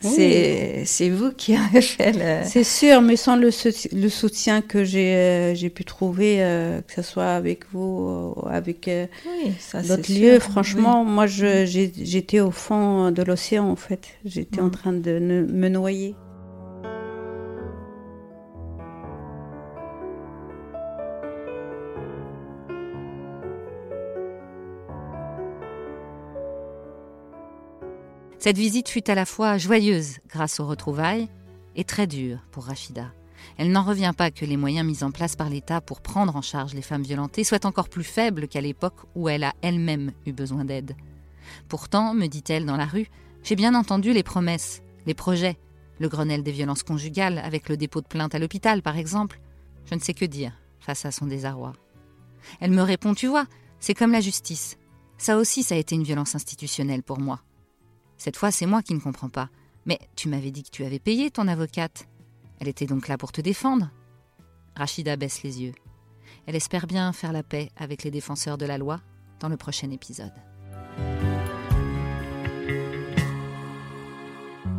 c'est 0.00 1.10
vous 1.10 1.32
qui 1.32 1.54
avez 1.54 1.80
fait 1.82 2.12
le... 2.12 2.48
C'est 2.48 2.64
sûr, 2.64 3.02
mais 3.02 3.16
sans 3.16 3.36
le, 3.36 3.50
le 3.92 4.08
soutien 4.08 4.62
que 4.62 4.84
j'ai 4.84 5.14
euh, 5.14 5.54
j'ai 5.54 5.70
pu 5.70 5.84
trouver, 5.84 6.36
euh, 6.40 6.80
que 6.80 6.92
ce 6.94 7.02
soit 7.02 7.32
avec 7.32 7.64
vous, 7.72 8.34
ou 8.36 8.48
avec 8.48 8.88
euh, 8.88 9.06
d'autres 9.74 10.12
lieux, 10.12 10.38
franchement, 10.38 11.04
moi 11.04 11.26
j'étais 11.26 12.40
au 12.40 12.50
fond 12.50 13.10
de 13.10 13.22
l'océan 13.22 13.68
en 13.68 13.76
fait. 13.76 14.08
J'étais 14.24 14.60
en 14.60 14.66
mm. 14.66 14.70
train 14.70 14.92
de 14.92 15.18
me 15.18 15.68
noyer. 15.68 16.14
Cette 28.40 28.56
visite 28.56 28.88
fut 28.88 29.10
à 29.10 29.14
la 29.14 29.26
fois 29.26 29.58
joyeuse 29.58 30.16
grâce 30.26 30.60
aux 30.60 30.66
retrouvailles 30.66 31.28
et 31.76 31.84
très 31.84 32.06
dure 32.06 32.38
pour 32.52 32.64
Rachida. 32.64 33.12
Elle 33.58 33.70
n'en 33.70 33.82
revient 33.82 34.14
pas 34.16 34.30
que 34.30 34.46
les 34.46 34.56
moyens 34.56 34.86
mis 34.86 35.04
en 35.04 35.10
place 35.10 35.36
par 35.36 35.50
l'État 35.50 35.82
pour 35.82 36.00
prendre 36.00 36.34
en 36.34 36.40
charge 36.40 36.72
les 36.72 36.80
femmes 36.80 37.02
violentées 37.02 37.44
soient 37.44 37.66
encore 37.66 37.90
plus 37.90 38.02
faibles 38.02 38.48
qu'à 38.48 38.62
l'époque 38.62 38.96
où 39.14 39.28
elle 39.28 39.44
a 39.44 39.52
elle-même 39.60 40.12
eu 40.24 40.32
besoin 40.32 40.64
d'aide. 40.64 40.96
Pourtant, 41.68 42.14
me 42.14 42.28
dit-elle 42.28 42.64
dans 42.64 42.78
la 42.78 42.86
rue, 42.86 43.08
j'ai 43.42 43.56
bien 43.56 43.74
entendu 43.74 44.14
les 44.14 44.22
promesses, 44.22 44.80
les 45.04 45.12
projets, 45.12 45.58
le 45.98 46.08
Grenelle 46.08 46.42
des 46.42 46.50
violences 46.50 46.82
conjugales 46.82 47.42
avec 47.44 47.68
le 47.68 47.76
dépôt 47.76 48.00
de 48.00 48.06
plainte 48.06 48.34
à 48.34 48.38
l'hôpital 48.38 48.80
par 48.80 48.96
exemple. 48.96 49.38
Je 49.84 49.94
ne 49.94 50.00
sais 50.00 50.14
que 50.14 50.24
dire 50.24 50.54
face 50.78 51.04
à 51.04 51.10
son 51.10 51.26
désarroi. 51.26 51.74
Elle 52.60 52.70
me 52.70 52.82
répond, 52.82 53.12
tu 53.12 53.26
vois, 53.26 53.44
c'est 53.80 53.92
comme 53.92 54.12
la 54.12 54.22
justice. 54.22 54.78
Ça 55.18 55.36
aussi, 55.36 55.62
ça 55.62 55.74
a 55.74 55.78
été 55.78 55.94
une 55.94 56.04
violence 56.04 56.34
institutionnelle 56.34 57.02
pour 57.02 57.20
moi. 57.20 57.42
Cette 58.20 58.36
fois, 58.36 58.50
c'est 58.50 58.66
moi 58.66 58.82
qui 58.82 58.92
ne 58.92 59.00
comprends 59.00 59.30
pas. 59.30 59.48
Mais 59.86 59.98
tu 60.14 60.28
m'avais 60.28 60.50
dit 60.50 60.62
que 60.62 60.68
tu 60.68 60.84
avais 60.84 60.98
payé 60.98 61.30
ton 61.30 61.48
avocate. 61.48 62.06
Elle 62.60 62.68
était 62.68 62.84
donc 62.84 63.08
là 63.08 63.16
pour 63.16 63.32
te 63.32 63.40
défendre. 63.40 63.88
Rachida 64.76 65.16
baisse 65.16 65.42
les 65.42 65.62
yeux. 65.62 65.72
Elle 66.46 66.54
espère 66.54 66.86
bien 66.86 67.14
faire 67.14 67.32
la 67.32 67.42
paix 67.42 67.70
avec 67.78 68.04
les 68.04 68.10
défenseurs 68.10 68.58
de 68.58 68.66
la 68.66 68.76
loi 68.76 69.00
dans 69.40 69.48
le 69.48 69.56
prochain 69.56 69.90
épisode. 69.90 70.34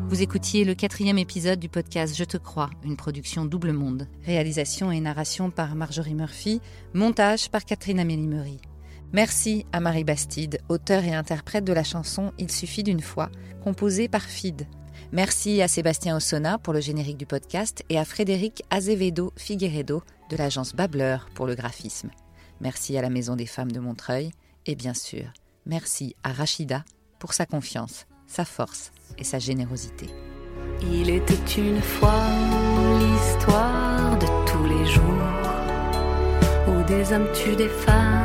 Vous 0.07 0.21
écoutiez 0.21 0.63
le 0.63 0.75
quatrième 0.75 1.17
épisode 1.17 1.59
du 1.59 1.67
podcast 1.67 2.15
Je 2.15 2.25
te 2.25 2.37
crois, 2.37 2.69
une 2.83 2.95
production 2.95 3.45
double 3.45 3.71
monde. 3.71 4.07
Réalisation 4.23 4.91
et 4.91 4.99
narration 4.99 5.49
par 5.49 5.73
Marjorie 5.73 6.13
Murphy, 6.13 6.61
montage 6.93 7.49
par 7.49 7.65
Catherine 7.65 7.99
Amélie 7.99 8.61
Merci 9.13 9.65
à 9.73 9.81
Marie 9.81 10.05
Bastide, 10.05 10.61
auteur 10.69 11.03
et 11.03 11.13
interprète 11.13 11.65
de 11.65 11.73
la 11.73 11.83
chanson 11.83 12.31
Il 12.37 12.49
suffit 12.49 12.83
d'une 12.83 13.01
fois, 13.01 13.29
composée 13.61 14.07
par 14.07 14.23
Fid. 14.23 14.67
Merci 15.11 15.61
à 15.61 15.67
Sébastien 15.67 16.15
Ossona 16.15 16.57
pour 16.57 16.71
le 16.73 16.79
générique 16.79 17.17
du 17.17 17.25
podcast 17.25 17.83
et 17.89 17.99
à 17.99 18.05
Frédéric 18.05 18.63
Azevedo 18.69 19.33
Figueredo 19.35 20.01
de 20.29 20.37
l'agence 20.37 20.73
Bableur 20.73 21.27
pour 21.35 21.45
le 21.45 21.55
graphisme. 21.55 22.09
Merci 22.61 22.97
à 22.97 23.01
la 23.01 23.09
Maison 23.09 23.35
des 23.35 23.45
Femmes 23.45 23.73
de 23.73 23.81
Montreuil 23.81 24.31
et 24.65 24.75
bien 24.75 24.93
sûr, 24.93 25.25
merci 25.65 26.15
à 26.23 26.31
Rachida 26.31 26.85
pour 27.19 27.33
sa 27.33 27.45
confiance, 27.45 28.05
sa 28.27 28.45
force 28.45 28.93
et 29.17 29.25
sa 29.25 29.39
générosité. 29.39 30.07
Il 30.93 31.09
était 31.09 31.33
une 31.57 31.81
fois 31.81 32.29
l'histoire 32.99 34.17
de 34.17 34.25
tous 34.49 34.63
les 34.63 34.85
jours 34.85 35.03
où 36.69 36.83
des 36.85 37.11
hommes 37.11 37.27
tuent 37.33 37.57
des 37.57 37.67
femmes 37.67 38.20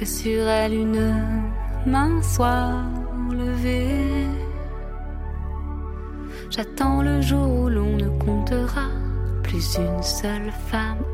que 0.00 0.06
sur 0.06 0.48
elle 0.48 0.72
une 0.72 1.14
main 1.84 2.22
soit 2.22 2.84
levée. 3.30 4.26
J'attends 6.48 7.02
le 7.02 7.20
jour 7.20 7.46
où 7.60 7.68
l'on 7.68 7.96
ne 7.98 8.08
comptera 8.24 8.88
plus 9.42 9.76
une 9.76 10.02
seule 10.02 10.50
femme. 10.70 11.04